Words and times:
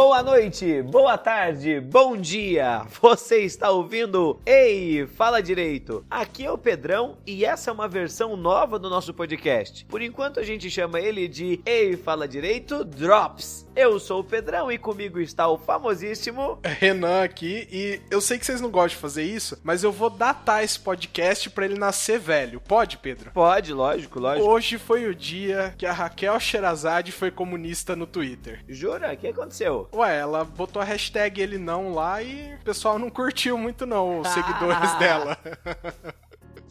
Boa 0.00 0.22
noite, 0.22 0.80
boa 0.80 1.18
tarde, 1.18 1.80
bom 1.80 2.16
dia. 2.16 2.86
Você 3.02 3.40
está 3.40 3.68
ouvindo 3.72 4.38
Ei, 4.46 5.04
fala 5.08 5.42
direito. 5.42 6.04
Aqui 6.08 6.46
é 6.46 6.52
o 6.52 6.56
Pedrão 6.56 7.18
e 7.26 7.44
essa 7.44 7.70
é 7.70 7.72
uma 7.72 7.88
versão 7.88 8.36
nova 8.36 8.78
do 8.78 8.88
nosso 8.88 9.12
podcast. 9.12 9.84
Por 9.86 10.00
enquanto 10.00 10.38
a 10.38 10.44
gente 10.44 10.70
chama 10.70 11.00
ele 11.00 11.26
de 11.26 11.60
Ei, 11.66 11.96
fala 11.96 12.28
direito 12.28 12.84
Drops. 12.84 13.66
Eu 13.80 14.00
sou 14.00 14.22
o 14.22 14.24
Pedrão 14.24 14.72
e 14.72 14.76
comigo 14.76 15.20
está 15.20 15.46
o 15.46 15.56
famosíssimo 15.56 16.58
Renan 16.64 17.22
aqui 17.22 17.68
e 17.70 18.00
eu 18.10 18.20
sei 18.20 18.36
que 18.36 18.44
vocês 18.44 18.60
não 18.60 18.70
gostam 18.70 18.88
de 18.88 18.96
fazer 18.96 19.22
isso, 19.22 19.56
mas 19.62 19.84
eu 19.84 19.92
vou 19.92 20.10
datar 20.10 20.64
esse 20.64 20.80
podcast 20.80 21.48
para 21.48 21.64
ele 21.64 21.78
nascer 21.78 22.18
velho. 22.18 22.60
Pode, 22.60 22.98
Pedro? 22.98 23.30
Pode, 23.30 23.72
lógico, 23.72 24.18
lógico. 24.18 24.48
Hoje 24.48 24.78
foi 24.78 25.06
o 25.06 25.14
dia 25.14 25.76
que 25.78 25.86
a 25.86 25.92
Raquel 25.92 26.40
Sherazade 26.40 27.12
foi 27.12 27.30
comunista 27.30 27.94
no 27.94 28.04
Twitter. 28.04 28.64
Jura? 28.68 29.12
O 29.12 29.16
que 29.16 29.28
aconteceu? 29.28 29.88
Ué, 29.94 30.18
ela 30.18 30.44
botou 30.44 30.82
a 30.82 30.84
hashtag 30.84 31.40
ele 31.40 31.56
não 31.56 31.94
lá 31.94 32.20
e 32.20 32.56
o 32.60 32.64
pessoal 32.64 32.98
não 32.98 33.08
curtiu 33.08 33.56
muito 33.56 33.86
não, 33.86 34.22
os 34.22 34.28
seguidores 34.30 34.92
dela. 34.98 35.38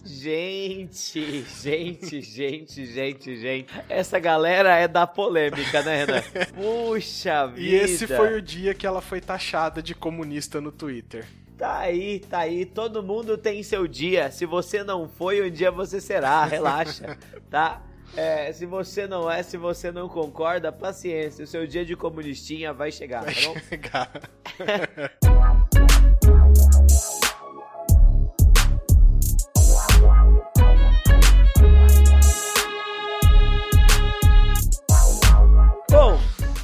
Gente, 0.08 1.44
gente, 1.44 2.22
gente, 2.22 2.86
gente, 2.86 3.36
gente. 3.36 3.74
Essa 3.90 4.18
galera 4.18 4.74
é 4.74 4.88
da 4.88 5.06
polêmica, 5.06 5.84
né, 5.84 6.06
Renan? 6.06 6.22
Puxa 6.56 7.46
vida. 7.48 7.60
E 7.60 7.76
esse 7.76 8.08
foi 8.08 8.38
o 8.38 8.42
dia 8.42 8.74
que 8.74 8.88
ela 8.88 9.02
foi 9.02 9.20
taxada 9.20 9.84
de 9.84 9.94
comunista 9.94 10.62
no 10.62 10.72
Twitter. 10.72 11.26
Tá 11.58 11.80
aí, 11.80 12.22
tá 12.22 12.40
aí. 12.40 12.66
Todo 12.66 13.04
mundo 13.04 13.38
tem 13.38 13.62
seu 13.64 13.86
dia. 13.86 14.32
Se 14.32 14.46
você 14.46 14.82
não 14.82 15.10
foi, 15.10 15.46
um 15.46 15.52
dia 15.52 15.72
você 15.72 16.00
será. 16.00 16.46
Relaxa, 16.46 17.18
tá? 17.52 17.82
É, 18.16 18.54
se 18.54 18.66
você 18.66 19.06
não 19.06 19.30
é, 19.30 19.44
se 19.44 19.58
você 19.58 19.92
não 19.92 20.08
concorda, 20.08 20.72
paciência. 20.72 21.44
O 21.44 21.48
seu 21.48 21.68
dia 21.68 21.84
de 21.84 21.98
comunistinha 21.98 22.72
vai 22.72 22.94
chegar, 22.94 23.26
vai 23.26 23.36
tá 23.36 23.42
bom? 23.42 23.60
Chegar. 23.68 24.12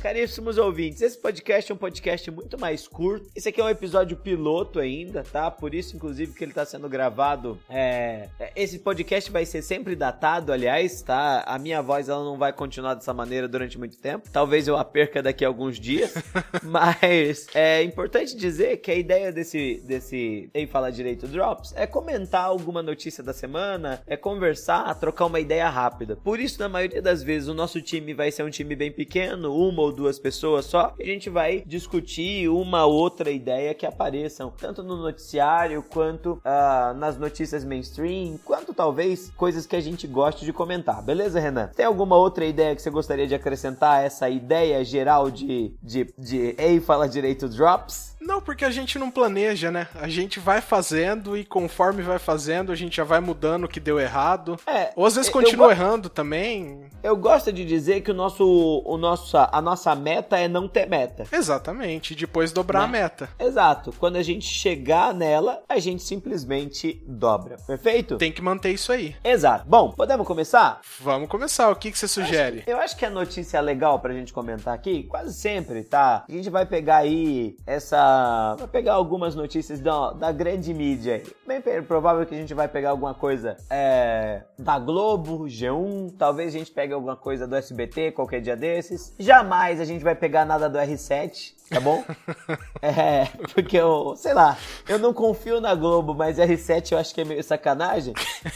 caríssimos 0.04 0.58
ouvintes, 0.58 1.02
esse 1.02 1.18
podcast 1.18 1.72
é 1.72 1.74
um 1.74 1.78
podcast 1.78 2.30
muito 2.30 2.60
mais 2.60 2.86
curto. 2.90 3.30
Esse 3.34 3.48
aqui 3.48 3.62
é 3.62 3.64
um 3.64 3.70
episódio 3.70 4.18
piloto 4.18 4.78
ainda, 4.78 5.24
tá? 5.24 5.50
Por 5.50 5.74
isso, 5.74 5.96
inclusive, 5.96 6.34
que 6.34 6.44
ele 6.44 6.52
tá 6.52 6.66
sendo 6.66 6.90
gravado. 6.90 7.58
É... 7.70 8.28
Esse 8.54 8.80
podcast 8.80 9.32
vai 9.32 9.46
ser 9.46 9.62
sempre 9.62 9.96
datado, 9.96 10.52
aliás, 10.52 11.02
tá? 11.02 11.46
A 11.48 11.58
minha 11.58 11.82
voz 11.82 12.10
ela 12.10 12.22
não 12.22 12.38
vai 12.38 12.52
continuar 12.52 12.96
dessa 12.96 13.14
maneira 13.14 13.48
durante 13.48 13.80
muito 13.80 13.98
tempo. 13.98 14.30
Talvez 14.30 14.68
eu 14.68 14.76
a 14.76 14.84
perca 14.84 15.24
daqui 15.24 15.46
a 15.46 15.48
alguns 15.48 15.80
dias. 15.80 16.14
Mas 16.62 17.48
é 17.56 17.82
importante 17.82 18.36
dizer 18.36 18.82
que 18.82 18.92
a 18.92 18.96
ideia 18.96 19.32
desse, 19.32 19.82
desse 19.86 20.50
Em 20.54 20.68
Fala 20.68 20.92
Direito 20.92 21.30
Drops 21.30 21.74
é 21.78 21.88
comentar 21.88 22.44
alguma 22.44 22.84
notícia 22.84 23.24
da 23.24 23.32
semana, 23.32 24.04
é 24.06 24.18
conversar, 24.18 24.94
trocar 25.00 25.28
uma 25.28 25.40
ideia 25.40 25.70
rápida. 25.70 26.18
Por 26.18 26.42
isso, 26.42 26.60
na 26.60 26.68
maioria 26.68 27.02
das 27.02 27.24
vezes, 27.24 27.48
o 27.48 27.54
nosso 27.54 27.82
time 27.82 28.14
vai 28.14 28.30
ser 28.34 28.44
um 28.44 28.50
time 28.50 28.76
bem 28.76 28.92
pequeno, 28.92 29.56
uma 29.56 29.82
ou 29.82 29.93
duas 29.94 30.20
pessoas 30.20 30.66
só, 30.66 30.94
a 31.00 31.04
gente 31.04 31.30
vai 31.30 31.64
discutir 31.66 32.50
uma 32.50 32.86
outra 32.86 33.32
ideia 33.32 33.74
que 33.74 33.86
apareçam, 33.86 34.52
tanto 34.58 34.84
no 34.84 34.98
noticiário 34.98 35.84
quanto 35.84 36.34
uh, 36.34 36.94
nas 36.96 37.18
notícias 37.18 37.64
mainstream, 37.64 38.38
quanto 38.44 38.74
talvez 38.74 39.32
coisas 39.36 39.66
que 39.66 39.76
a 39.76 39.82
gente 39.82 40.08
goste 40.08 40.46
de 40.46 40.52
comentar, 40.54 41.02
beleza, 41.02 41.40
Renan? 41.40 41.70
Tem 41.76 41.86
alguma 41.86 42.16
outra 42.16 42.46
ideia 42.46 42.76
que 42.76 42.82
você 42.82 42.90
gostaria 42.90 43.28
de 43.28 43.36
acrescentar 43.36 44.00
a 44.00 44.02
essa 44.02 44.30
ideia 44.30 44.84
geral 44.84 45.30
de, 45.30 45.74
de, 45.82 46.14
de 46.18 46.56
Ei, 46.58 46.80
fala 46.80 47.08
direito 47.08 47.48
Drops? 47.48 48.13
Não, 48.26 48.42
porque 48.42 48.64
a 48.64 48.72
gente 48.72 48.98
não 48.98 49.12
planeja, 49.12 49.70
né? 49.70 49.88
A 49.96 50.08
gente 50.08 50.40
vai 50.40 50.62
fazendo 50.62 51.38
e 51.38 51.44
conforme 51.44 52.02
vai 52.02 52.18
fazendo, 52.18 52.72
a 52.72 52.76
gente 52.76 52.98
já 52.98 53.04
vai 53.04 53.20
mudando 53.20 53.66
o 53.66 53.68
que 53.68 53.80
deu 53.80 54.00
errado. 54.00 54.58
É, 54.66 54.92
Ou 54.96 55.06
às 55.06 55.16
vezes 55.16 55.30
continua 55.30 55.72
errando 55.72 56.10
também. 56.10 56.86
Eu 57.04 57.18
gosto 57.18 57.52
de 57.52 57.66
dizer 57.66 58.02
que 58.02 58.12
o 58.12 58.14
nosso, 58.14 58.82
o 58.86 58.98
nosso, 58.98 59.38
a 59.38 59.62
nossa 59.62 59.94
meta 59.94 60.38
é 60.38 60.48
não 60.48 60.68
ter 60.68 60.88
meta. 60.88 61.26
Exatamente, 61.32 62.16
depois 62.16 62.52
dobrar 62.52 62.80
né? 62.80 62.86
a 62.86 62.88
meta. 62.88 63.30
Exato. 63.38 63.94
Quando 64.00 64.16
a 64.16 64.24
gente 64.24 64.46
chegar 64.46 65.14
nela, 65.14 65.62
a 65.68 65.78
gente 65.80 66.02
simplesmente 66.02 67.04
dobra. 67.06 67.58
Perfeito? 67.68 68.18
Tem 68.18 68.32
que 68.32 68.42
manter 68.42 68.72
isso 68.72 68.92
aí. 68.92 69.16
Exato. 69.24 69.66
Bom, 69.68 69.92
podemos 69.92 70.26
começar? 70.26 70.80
Vamos 71.00 71.28
começar. 71.28 71.70
O 71.70 71.76
que, 71.76 71.92
que 71.92 71.98
você 71.98 72.08
sugere? 72.08 72.58
Eu 72.58 72.62
acho, 72.62 72.70
eu 72.70 72.78
acho 72.80 72.98
que 72.98 73.06
a 73.06 73.10
notícia 73.10 73.60
legal 73.60 74.00
pra 74.00 74.14
gente 74.14 74.32
comentar 74.32 74.74
aqui, 74.74 75.04
quase 75.04 75.34
sempre, 75.34 75.84
tá? 75.84 76.24
A 76.28 76.32
gente 76.32 76.50
vai 76.50 76.66
pegar 76.66 76.98
aí 76.98 77.58
essa 77.68 78.13
vai 78.58 78.68
pegar 78.68 78.94
algumas 78.94 79.36
notícias 79.36 79.80
da, 79.80 80.12
da 80.12 80.32
grande 80.32 80.74
mídia. 80.74 81.24
Bem 81.46 81.62
provável 81.84 82.26
que 82.26 82.34
a 82.34 82.38
gente 82.38 82.54
vai 82.54 82.68
pegar 82.68 82.92
alguma 82.92 83.14
coisa 83.14 83.58
é, 83.70 84.44
da 84.58 84.80
Globo, 84.80 85.46
G1, 85.46 86.14
talvez 86.18 86.54
a 86.54 86.58
gente 86.58 86.72
pegue 86.72 86.94
alguma 86.94 87.16
coisa 87.16 87.48
do 87.48 87.56
SBT 87.56 88.12
qualquer 88.12 88.42
dia 88.42 88.56
desses. 88.56 89.14
Jamais 89.20 89.80
a 89.80 89.86
gente 89.86 90.04
vai 90.04 90.16
pegar 90.16 90.46
nada 90.46 90.70
do 90.70 90.78
R7, 90.78 91.54
tá 91.70 91.80
bom? 91.80 92.04
é, 92.82 93.26
porque 93.54 93.78
eu, 93.78 94.16
sei 94.16 94.34
lá, 94.34 94.58
eu 94.88 95.00
não 95.00 95.14
confio 95.14 95.60
na 95.60 95.74
Globo, 95.76 96.14
mas 96.14 96.38
R7 96.38 96.92
eu 96.92 96.98
acho 96.98 97.14
que 97.14 97.22
é 97.22 97.26
meio 97.26 97.44
sacanagem. 97.44 98.14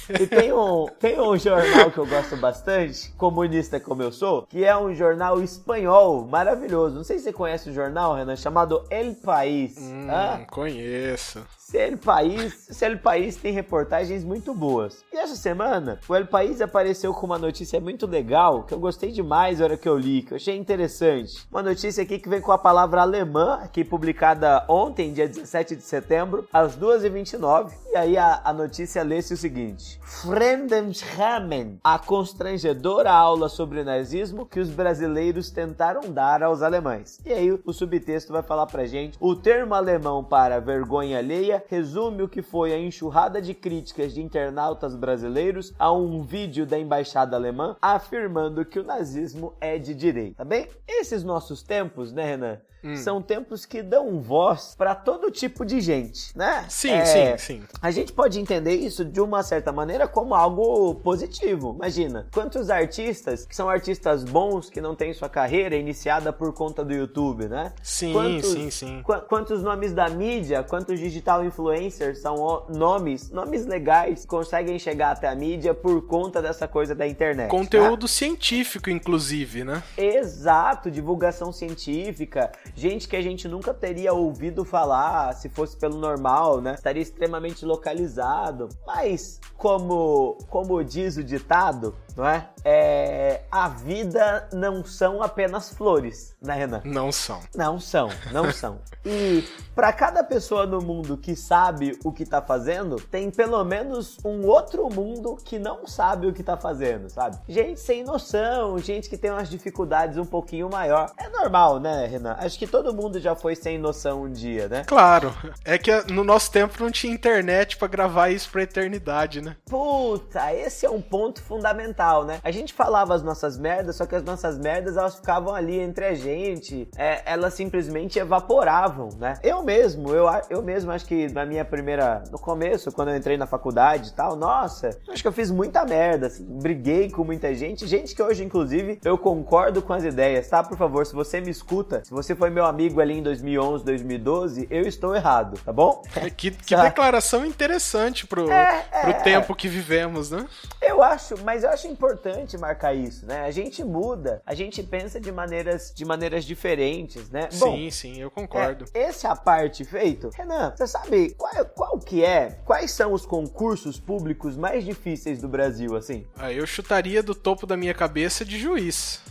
E 0.09 0.27
tem 0.27 0.53
um, 0.53 0.87
tem 0.99 1.19
um 1.19 1.37
jornal 1.37 1.91
que 1.91 1.97
eu 1.97 2.05
gosto 2.05 2.35
bastante, 2.37 3.11
comunista 3.17 3.79
como 3.79 4.03
eu 4.03 4.11
sou, 4.11 4.43
que 4.43 4.63
é 4.63 4.77
um 4.77 4.93
jornal 4.93 5.41
espanhol 5.41 6.25
maravilhoso. 6.25 6.95
Não 6.95 7.03
sei 7.03 7.17
se 7.17 7.25
você 7.25 7.33
conhece 7.33 7.69
o 7.69 7.73
jornal, 7.73 8.15
Renan, 8.15 8.35
chamado 8.35 8.83
El 8.89 9.15
País. 9.15 9.77
Hum, 9.77 10.07
ah? 10.09 10.45
Conheço. 10.49 11.45
El 11.73 11.97
País, 11.97 12.81
El 12.81 12.99
País 12.99 13.35
tem 13.35 13.51
reportagens 13.51 14.23
muito 14.23 14.53
boas. 14.53 15.03
E 15.11 15.17
essa 15.17 15.35
semana, 15.35 15.99
o 16.07 16.15
El 16.15 16.25
País 16.27 16.61
apareceu 16.61 17.13
com 17.13 17.25
uma 17.25 17.37
notícia 17.37 17.77
muito 17.81 18.07
legal, 18.07 18.63
que 18.63 18.73
eu 18.73 18.79
gostei 18.79 19.11
demais 19.11 19.59
na 19.59 19.65
hora 19.65 19.77
que 19.77 19.87
eu 19.87 19.97
li, 19.97 20.21
que 20.21 20.31
eu 20.31 20.37
achei 20.37 20.55
interessante. 20.55 21.45
Uma 21.51 21.61
notícia 21.61 22.03
aqui 22.03 22.19
que 22.19 22.29
vem 22.29 22.39
com 22.39 22.53
a 22.53 22.57
palavra 22.57 23.01
alemã, 23.01 23.59
aqui 23.61 23.83
publicada 23.83 24.63
ontem, 24.69 25.11
dia 25.11 25.27
17 25.27 25.75
de 25.75 25.81
setembro, 25.81 26.47
às 26.53 26.77
2h29. 26.77 27.71
E 27.91 27.97
aí 27.97 28.17
a, 28.17 28.41
a 28.45 28.53
notícia 28.53 29.03
lê-se 29.03 29.33
o 29.33 29.37
seguinte: 29.37 29.99
Fremdenschammen, 30.03 31.79
a 31.83 31.99
constrangedora 31.99 33.11
aula 33.11 33.49
sobre 33.49 33.83
nazismo 33.83 34.45
que 34.45 34.61
os 34.61 34.69
brasileiros 34.69 35.51
tentaram 35.51 36.13
dar 36.13 36.41
aos 36.43 36.61
alemães. 36.61 37.19
E 37.25 37.33
aí 37.33 37.51
o 37.51 37.73
subtexto 37.73 38.31
vai 38.31 38.41
falar 38.41 38.67
pra 38.67 38.85
gente 38.85 39.17
o 39.19 39.35
termo 39.35 39.73
alemão 39.73 40.23
para 40.23 40.61
vergonha 40.61 41.17
alheia 41.17 41.56
resume 41.67 42.23
o 42.23 42.29
que 42.29 42.41
foi 42.41 42.73
a 42.73 42.79
enxurrada 42.79 43.41
de 43.41 43.53
críticas 43.53 44.13
de 44.13 44.21
internautas 44.21 44.95
brasileiros 44.95 45.73
a 45.77 45.91
um 45.91 46.23
vídeo 46.23 46.65
da 46.65 46.77
embaixada 46.77 47.35
alemã 47.35 47.75
afirmando 47.81 48.65
que 48.65 48.79
o 48.79 48.83
nazismo 48.83 49.53
é 49.59 49.77
de 49.77 49.93
direita, 49.93 50.37
tá 50.37 50.45
bem? 50.45 50.67
Esses 50.87 51.23
nossos 51.23 51.61
tempos, 51.61 52.11
né, 52.11 52.23
Renan? 52.23 52.59
Hum. 52.83 52.95
São 52.95 53.21
tempos 53.21 53.65
que 53.65 53.81
dão 53.81 54.19
voz 54.19 54.75
para 54.77 54.93
todo 54.93 55.31
tipo 55.31 55.65
de 55.65 55.81
gente, 55.81 56.37
né? 56.37 56.65
Sim, 56.69 56.91
é, 56.91 57.37
sim, 57.37 57.37
sim. 57.37 57.63
A 57.81 57.91
gente 57.91 58.13
pode 58.13 58.39
entender 58.39 58.75
isso 58.75 59.03
de 59.03 59.19
uma 59.19 59.41
certa 59.43 59.71
maneira 59.71 60.07
como 60.07 60.35
algo 60.35 60.95
positivo. 60.95 61.75
Imagina, 61.75 62.27
quantos 62.31 62.69
artistas 62.69 63.45
que 63.45 63.55
são 63.55 63.69
artistas 63.69 64.23
bons 64.23 64.69
que 64.69 64.79
não 64.79 64.95
têm 64.95 65.13
sua 65.13 65.29
carreira 65.29 65.75
iniciada 65.75 66.31
por 66.31 66.53
conta 66.53 66.83
do 66.85 66.93
YouTube, 66.93 67.47
né? 67.47 67.73
Sim, 67.81 68.13
quantos, 68.13 68.51
sim, 68.51 68.69
sim. 68.69 69.01
Qu 69.03 69.17
quantos 69.27 69.63
nomes 69.63 69.93
da 69.93 70.09
mídia, 70.09 70.63
quantos 70.63 70.99
digital 70.99 71.43
influencers 71.43 72.19
são 72.19 72.65
nomes, 72.69 73.29
nomes 73.31 73.65
legais 73.65 74.21
que 74.21 74.27
conseguem 74.27 74.77
chegar 74.77 75.11
até 75.11 75.27
a 75.27 75.35
mídia 75.35 75.73
por 75.73 76.05
conta 76.05 76.41
dessa 76.41 76.67
coisa 76.67 76.93
da 76.93 77.07
internet. 77.07 77.49
Conteúdo 77.49 78.03
né? 78.03 78.07
científico, 78.07 78.89
inclusive, 78.89 79.63
né? 79.63 79.81
Exato, 79.97 80.91
divulgação 80.91 81.51
científica 81.51 82.51
gente 82.77 83.07
que 83.07 83.15
a 83.15 83.21
gente 83.21 83.47
nunca 83.47 83.73
teria 83.73 84.13
ouvido 84.13 84.63
falar 84.63 85.33
se 85.33 85.49
fosse 85.49 85.75
pelo 85.75 85.97
normal, 85.97 86.61
né? 86.61 86.75
Estaria 86.75 87.01
extremamente 87.01 87.65
localizado. 87.65 88.69
Mas, 88.85 89.41
como, 89.57 90.37
como 90.47 90.83
diz 90.83 91.17
o 91.17 91.23
ditado, 91.23 91.95
não 92.17 92.27
é? 92.27 92.49
é? 92.65 93.41
A 93.51 93.69
vida 93.69 94.49
não 94.51 94.83
são 94.83 95.21
apenas 95.21 95.69
flores, 95.69 96.35
né, 96.41 96.55
Renan? 96.55 96.81
Não 96.83 97.11
são. 97.11 97.39
Não 97.55 97.79
são, 97.79 98.09
não 98.31 98.49
são. 98.51 98.79
E 99.05 99.47
para 99.75 99.93
cada 99.93 100.23
pessoa 100.23 100.65
no 100.65 100.81
mundo 100.81 101.15
que 101.15 101.35
sabe 101.35 101.97
o 102.03 102.11
que 102.11 102.25
tá 102.25 102.41
fazendo, 102.41 102.95
tem 102.95 103.29
pelo 103.29 103.63
menos 103.63 104.17
um 104.25 104.47
outro 104.47 104.89
mundo 104.89 105.37
que 105.45 105.59
não 105.59 105.85
sabe 105.85 106.25
o 106.25 106.33
que 106.33 106.41
tá 106.41 106.57
fazendo, 106.57 107.07
sabe? 107.07 107.37
Gente 107.47 107.79
sem 107.79 108.03
noção, 108.03 108.79
gente 108.79 109.07
que 109.07 109.17
tem 109.17 109.29
umas 109.29 109.47
dificuldades 109.47 110.17
um 110.17 110.25
pouquinho 110.25 110.67
maior. 110.69 111.11
É 111.17 111.29
normal, 111.29 111.79
né, 111.79 112.07
Renan? 112.07 112.35
Acho 112.39 112.57
que 112.57 112.65
todo 112.65 112.95
mundo 112.95 113.19
já 113.19 113.35
foi 113.35 113.55
sem 113.55 113.77
noção 113.77 114.23
um 114.23 114.31
dia, 114.31 114.67
né? 114.67 114.83
Claro. 114.87 115.31
É 115.63 115.77
que 115.77 115.91
no 116.11 116.23
nosso 116.23 116.51
tempo 116.51 116.81
não 116.83 116.89
tinha 116.89 117.13
internet 117.13 117.77
para 117.77 117.87
gravar 117.87 118.29
isso 118.29 118.49
pra 118.49 118.63
eternidade, 118.63 119.39
né? 119.39 119.55
Puta, 119.69 120.51
esse 120.51 120.83
é 120.83 120.89
um 120.89 121.01
ponto 121.01 121.41
fundamental 121.43 122.06
né? 122.25 122.39
A 122.43 122.51
gente 122.51 122.73
falava 122.73 123.13
as 123.13 123.23
nossas 123.23 123.57
merdas, 123.57 123.95
só 123.95 124.05
que 124.05 124.15
as 124.15 124.23
nossas 124.23 124.57
merdas 124.57 124.97
elas 124.97 125.15
ficavam 125.15 125.53
ali 125.53 125.79
entre 125.79 126.05
a 126.05 126.13
gente, 126.13 126.87
é, 126.97 127.21
elas 127.25 127.53
simplesmente 127.53 128.19
evaporavam, 128.19 129.09
né? 129.19 129.39
Eu 129.43 129.63
mesmo, 129.63 130.13
eu, 130.13 130.25
eu 130.49 130.61
mesmo 130.61 130.91
acho 130.91 131.05
que 131.05 131.27
na 131.31 131.45
minha 131.45 131.65
primeira, 131.65 132.23
no 132.31 132.39
começo, 132.39 132.91
quando 132.91 133.09
eu 133.09 133.17
entrei 133.17 133.37
na 133.37 133.45
faculdade 133.45 134.09
e 134.09 134.13
tal, 134.13 134.35
nossa, 134.35 134.97
acho 135.09 135.21
que 135.21 135.27
eu 135.27 135.33
fiz 135.33 135.51
muita 135.51 135.85
merda, 135.85 136.27
assim, 136.27 136.45
briguei 136.45 137.09
com 137.09 137.23
muita 137.23 137.53
gente, 137.53 137.87
gente 137.87 138.15
que 138.15 138.21
hoje, 138.21 138.43
inclusive, 138.43 138.99
eu 139.03 139.17
concordo 139.17 139.81
com 139.81 139.93
as 139.93 140.03
ideias, 140.03 140.47
tá? 140.47 140.63
Por 140.63 140.77
favor, 140.77 141.05
se 141.05 141.13
você 141.13 141.41
me 141.41 141.49
escuta, 141.49 142.03
se 142.03 142.11
você 142.11 142.35
foi 142.35 142.49
meu 142.49 142.65
amigo 142.65 143.01
ali 143.01 143.17
em 143.17 143.23
2011, 143.23 143.83
2012, 143.85 144.67
eu 144.69 144.81
estou 144.81 145.15
errado, 145.15 145.59
tá 145.63 145.73
bom? 145.73 146.01
que, 146.35 146.51
que 146.65 146.75
tá. 146.75 146.83
declaração 146.83 147.45
interessante 147.45 148.25
pro, 148.25 148.51
é, 148.51 148.83
pro 149.01 149.11
é, 149.11 149.13
tempo 149.13 149.55
que 149.55 149.67
vivemos, 149.67 150.31
né? 150.31 150.45
Eu 150.81 151.01
acho, 151.03 151.35
mas 151.43 151.63
eu 151.63 151.69
acho 151.69 151.87
importante 151.97 152.57
marcar 152.57 152.93
isso, 152.93 153.25
né? 153.25 153.41
A 153.41 153.51
gente 153.51 153.83
muda, 153.83 154.41
a 154.45 154.53
gente 154.53 154.83
pensa 154.83 155.19
de 155.19 155.31
maneiras, 155.31 155.91
de 155.93 156.05
maneiras 156.05 156.45
diferentes, 156.45 157.29
né? 157.29 157.49
Sim, 157.49 157.59
Bom, 157.59 157.91
sim, 157.91 158.21
eu 158.21 158.29
concordo. 158.29 158.85
É, 158.93 159.09
esse 159.09 159.25
é 159.25 159.29
a 159.29 159.35
parte 159.35 159.83
feito. 159.83 160.29
Renan, 160.29 160.73
você 160.77 160.85
sabe 160.85 161.33
qual, 161.35 161.65
qual 161.65 161.99
que 161.99 162.23
é? 162.23 162.59
Quais 162.63 162.91
são 162.91 163.13
os 163.13 163.25
concursos 163.25 163.99
públicos 163.99 164.55
mais 164.55 164.85
difíceis 164.85 165.41
do 165.41 165.47
Brasil, 165.47 165.95
assim? 165.95 166.25
Ah, 166.37 166.53
eu 166.53 166.67
chutaria 166.67 167.23
do 167.23 167.33
topo 167.33 167.65
da 167.65 167.75
minha 167.75 167.93
cabeça 167.93 168.45
de 168.45 168.59
juiz 168.59 169.21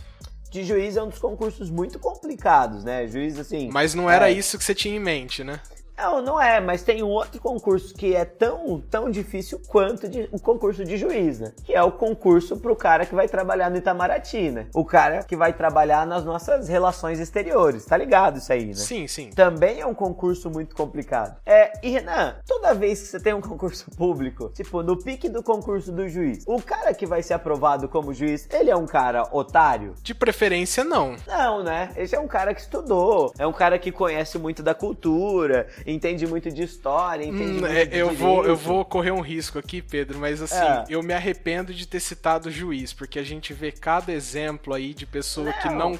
de 0.49 0.63
juiz 0.63 0.95
é 0.95 1.03
um 1.03 1.09
dos 1.09 1.19
concursos 1.19 1.69
muito 1.69 1.99
complicados, 1.99 2.83
né? 2.83 3.05
Juiz, 3.05 3.37
assim. 3.37 3.69
Mas 3.71 3.93
não 3.93 4.09
era 4.09 4.29
é... 4.29 4.33
isso 4.33 4.57
que 4.57 4.63
você 4.63 4.73
tinha 4.73 4.95
em 4.95 4.99
mente, 4.99 5.43
né? 5.43 5.59
Não, 5.97 6.21
não 6.21 6.39
é, 6.39 6.59
mas 6.59 6.83
tem 6.83 7.01
um 7.01 7.09
outro 7.09 7.41
concurso 7.41 7.93
que 7.93 8.15
é 8.15 8.23
tão, 8.23 8.79
tão 8.89 9.09
difícil 9.09 9.59
quanto 9.67 10.07
de, 10.07 10.29
o 10.31 10.39
concurso 10.39 10.85
de 10.85 10.95
juiz, 10.95 11.39
né? 11.39 11.51
Que 11.63 11.73
é 11.73 11.81
o 11.81 11.91
concurso 11.91 12.57
pro 12.57 12.75
cara 12.75 13.03
que 13.03 13.15
vai 13.15 13.27
trabalhar 13.27 13.71
no 13.71 13.77
Itamaraty, 13.77 14.51
né? 14.51 14.67
O 14.75 14.85
cara 14.85 15.23
que 15.23 15.35
vai 15.35 15.53
trabalhar 15.53 16.05
nas 16.05 16.23
nossas 16.23 16.67
relações 16.67 17.19
exteriores, 17.19 17.85
tá 17.85 17.97
ligado 17.97 18.37
isso 18.37 18.53
aí, 18.53 18.67
né? 18.67 18.75
Sim, 18.75 19.07
sim. 19.07 19.31
Também 19.31 19.79
é 19.81 19.85
um 19.87 19.93
concurso 19.93 20.51
muito 20.51 20.75
complicado. 20.75 21.35
É, 21.43 21.73
e 21.81 21.89
Renan, 21.89 22.35
toda 22.45 22.75
vez 22.75 23.01
que 23.01 23.07
você 23.07 23.19
tem 23.19 23.33
um 23.33 23.41
concurso 23.41 23.89
público, 23.91 24.49
tipo, 24.53 24.83
no 24.83 25.01
pique 25.01 25.27
do 25.27 25.41
concurso 25.41 25.91
do 25.91 26.07
juiz, 26.07 26.43
o 26.45 26.61
cara 26.61 26.93
que 26.93 27.07
vai 27.07 27.23
ser 27.23 27.33
aprovado 27.33 27.89
como 27.89 28.13
juiz, 28.13 28.47
ele 28.51 28.69
é 28.69 28.75
um 28.75 28.85
cara 28.85 29.27
otário? 29.31 29.95
De 30.03 30.13
preferência, 30.13 30.83
não. 30.83 31.15
Não, 31.25 31.63
né? 31.63 31.89
Esse 31.97 32.15
é 32.15 32.19
um 32.19 32.27
cara 32.27 32.53
que 32.53 32.61
estudou, 32.61 33.33
é 33.39 33.47
um 33.47 33.53
cara 33.53 33.79
que 33.79 33.91
conhece 33.91 34.37
muito 34.37 34.61
da 34.61 34.75
cultura, 34.75 35.67
entende 35.87 36.27
muito 36.27 36.51
de 36.51 36.63
história, 36.63 37.23
entende 37.23 37.43
hum, 37.43 37.59
muito 37.61 37.65
é, 37.65 37.85
de 37.85 37.97
eu 37.97 38.13
vou 38.13 38.45
Eu 38.45 38.55
vou 38.55 38.83
correr 38.83 39.11
um 39.11 39.21
risco 39.21 39.57
aqui, 39.57 39.81
Pedro, 39.81 40.19
mas 40.19 40.41
assim, 40.41 40.55
é. 40.57 40.85
eu 40.89 41.01
me 41.01 41.13
arrependo 41.13 41.73
de 41.73 41.87
ter 41.87 42.01
citado 42.01 42.49
o 42.49 42.51
juiz, 42.51 42.91
porque 42.91 43.17
a 43.17 43.23
gente 43.23 43.53
vê 43.53 43.71
cada 43.71 44.11
exemplo 44.11 44.73
aí 44.73 44.93
de 44.93 45.05
pessoa 45.05 45.47
não. 45.47 45.61
que 45.61 45.69
não, 45.69 45.99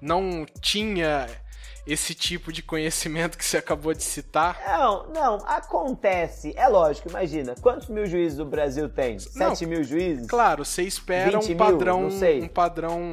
não 0.00 0.46
tinha 0.60 1.26
esse 1.88 2.14
tipo 2.14 2.52
de 2.52 2.62
conhecimento 2.62 3.38
que 3.38 3.44
você 3.44 3.56
acabou 3.56 3.94
de 3.94 4.02
citar? 4.02 4.60
Não, 4.66 5.08
não, 5.08 5.34
acontece. 5.46 6.52
É 6.54 6.68
lógico, 6.68 7.08
imagina. 7.08 7.54
Quantos 7.62 7.88
mil 7.88 8.04
juízes 8.04 8.38
o 8.38 8.44
Brasil 8.44 8.90
tem? 8.90 9.18
Sete 9.18 9.64
mil 9.64 9.82
juízes? 9.82 10.26
Claro, 10.26 10.66
você 10.66 10.82
espera 10.82 11.38
um 11.38 11.56
padrão, 11.56 12.10
mil, 12.10 12.44
um 12.44 12.48
padrão, 12.48 13.12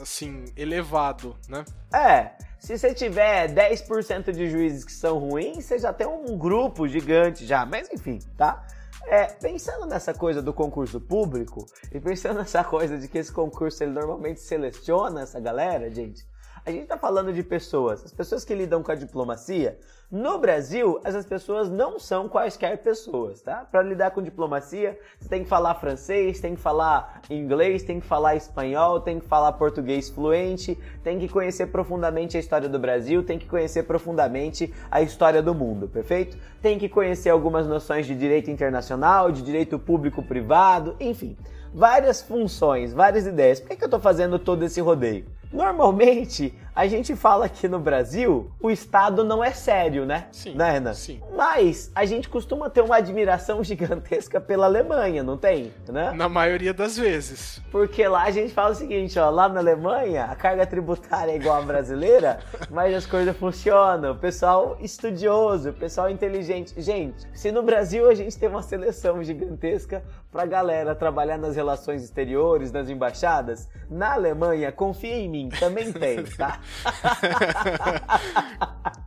assim, 0.00 0.46
elevado, 0.56 1.36
né? 1.48 1.64
É. 1.92 2.30
Se 2.58 2.78
você 2.78 2.94
tiver 2.94 3.52
10% 3.52 4.32
de 4.32 4.48
juízes 4.48 4.84
que 4.84 4.92
são 4.92 5.18
ruins, 5.18 5.62
você 5.62 5.78
já 5.78 5.92
tem 5.92 6.06
um 6.06 6.38
grupo 6.38 6.88
gigante 6.88 7.44
já. 7.44 7.66
Mas 7.66 7.92
enfim, 7.92 8.18
tá? 8.38 8.66
É, 9.06 9.26
pensando 9.26 9.84
nessa 9.84 10.14
coisa 10.14 10.40
do 10.40 10.50
concurso 10.50 10.98
público 10.98 11.66
e 11.92 12.00
pensando 12.00 12.38
nessa 12.38 12.64
coisa 12.64 12.96
de 12.96 13.06
que 13.06 13.18
esse 13.18 13.30
concurso 13.30 13.82
ele 13.82 13.92
normalmente 13.92 14.40
seleciona 14.40 15.20
essa 15.20 15.38
galera, 15.38 15.90
gente, 15.90 16.24
a 16.66 16.70
gente 16.70 16.84
está 16.84 16.96
falando 16.96 17.30
de 17.30 17.42
pessoas, 17.42 18.02
as 18.04 18.12
pessoas 18.12 18.42
que 18.42 18.54
lidam 18.54 18.82
com 18.82 18.90
a 18.90 18.94
diplomacia. 18.94 19.78
No 20.10 20.38
Brasil, 20.38 20.98
essas 21.04 21.26
pessoas 21.26 21.68
não 21.68 21.98
são 21.98 22.26
quaisquer 22.26 22.78
pessoas, 22.78 23.42
tá? 23.42 23.66
Para 23.70 23.82
lidar 23.82 24.12
com 24.12 24.22
diplomacia, 24.22 24.98
você 25.18 25.28
tem 25.28 25.42
que 25.42 25.48
falar 25.48 25.74
francês, 25.74 26.40
tem 26.40 26.54
que 26.54 26.60
falar 26.60 27.20
inglês, 27.28 27.82
tem 27.82 28.00
que 28.00 28.06
falar 28.06 28.36
espanhol, 28.36 29.00
tem 29.00 29.20
que 29.20 29.26
falar 29.26 29.52
português 29.52 30.08
fluente, 30.08 30.78
tem 31.02 31.18
que 31.18 31.28
conhecer 31.28 31.66
profundamente 31.66 32.38
a 32.38 32.40
história 32.40 32.68
do 32.68 32.78
Brasil, 32.78 33.22
tem 33.22 33.38
que 33.38 33.46
conhecer 33.46 33.82
profundamente 33.82 34.72
a 34.90 35.02
história 35.02 35.42
do 35.42 35.54
mundo, 35.54 35.86
perfeito? 35.86 36.38
Tem 36.62 36.78
que 36.78 36.88
conhecer 36.88 37.28
algumas 37.28 37.66
noções 37.66 38.06
de 38.06 38.14
direito 38.14 38.50
internacional, 38.50 39.30
de 39.30 39.42
direito 39.42 39.78
público-privado, 39.78 40.96
enfim 40.98 41.36
várias 41.74 42.22
funções, 42.22 42.94
várias 42.94 43.26
ideias. 43.26 43.58
Por 43.58 43.70
que, 43.70 43.76
que 43.76 43.82
eu 43.82 43.88
estou 43.88 43.98
fazendo 43.98 44.38
todo 44.38 44.62
esse 44.64 44.80
rodeio? 44.80 45.26
Normalmente, 45.54 46.52
a 46.74 46.88
gente 46.88 47.14
fala 47.14 47.46
aqui 47.46 47.68
no 47.68 47.78
Brasil, 47.78 48.50
o 48.60 48.68
Estado 48.68 49.22
não 49.22 49.44
é 49.44 49.52
sério, 49.52 50.04
né? 50.04 50.26
Sim. 50.32 50.54
Né, 50.54 50.72
Renan? 50.72 50.92
Sim. 50.92 51.20
Mas 51.36 51.92
a 51.94 52.04
gente 52.04 52.28
costuma 52.28 52.68
ter 52.68 52.80
uma 52.80 52.96
admiração 52.96 53.62
gigantesca 53.64 54.40
pela 54.40 54.66
Alemanha, 54.66 55.22
não 55.22 55.36
tem? 55.36 55.72
Né? 55.88 56.10
Na 56.12 56.28
maioria 56.28 56.74
das 56.74 56.96
vezes. 56.96 57.62
Porque 57.70 58.06
lá 58.08 58.24
a 58.24 58.30
gente 58.32 58.52
fala 58.52 58.72
o 58.72 58.74
seguinte, 58.74 59.18
ó, 59.18 59.30
lá 59.30 59.48
na 59.48 59.60
Alemanha 59.60 60.24
a 60.24 60.34
carga 60.34 60.66
tributária 60.66 61.30
é 61.30 61.36
igual 61.36 61.62
à 61.62 61.64
brasileira, 61.64 62.40
mas 62.70 62.92
as 62.94 63.06
coisas 63.06 63.36
funcionam. 63.36 64.12
O 64.12 64.16
pessoal 64.16 64.76
estudioso, 64.80 65.70
o 65.70 65.74
pessoal 65.74 66.10
inteligente. 66.10 66.74
Gente, 66.80 67.28
se 67.32 67.52
no 67.52 67.62
Brasil 67.62 68.10
a 68.10 68.14
gente 68.14 68.36
tem 68.36 68.48
uma 68.48 68.62
seleção 68.62 69.22
gigantesca 69.22 70.02
pra 70.32 70.44
galera 70.44 70.96
trabalhar 70.96 71.38
nas 71.38 71.54
relações 71.54 72.02
exteriores, 72.02 72.72
nas 72.72 72.90
embaixadas, 72.90 73.68
na 73.88 74.14
Alemanha, 74.14 74.72
confia 74.72 75.14
em 75.14 75.28
mim, 75.28 75.48
também 75.48 75.92
tem, 75.92 76.24
tá? 76.24 76.58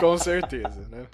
Com 0.00 0.16
certeza, 0.16 0.88
né? 0.88 1.06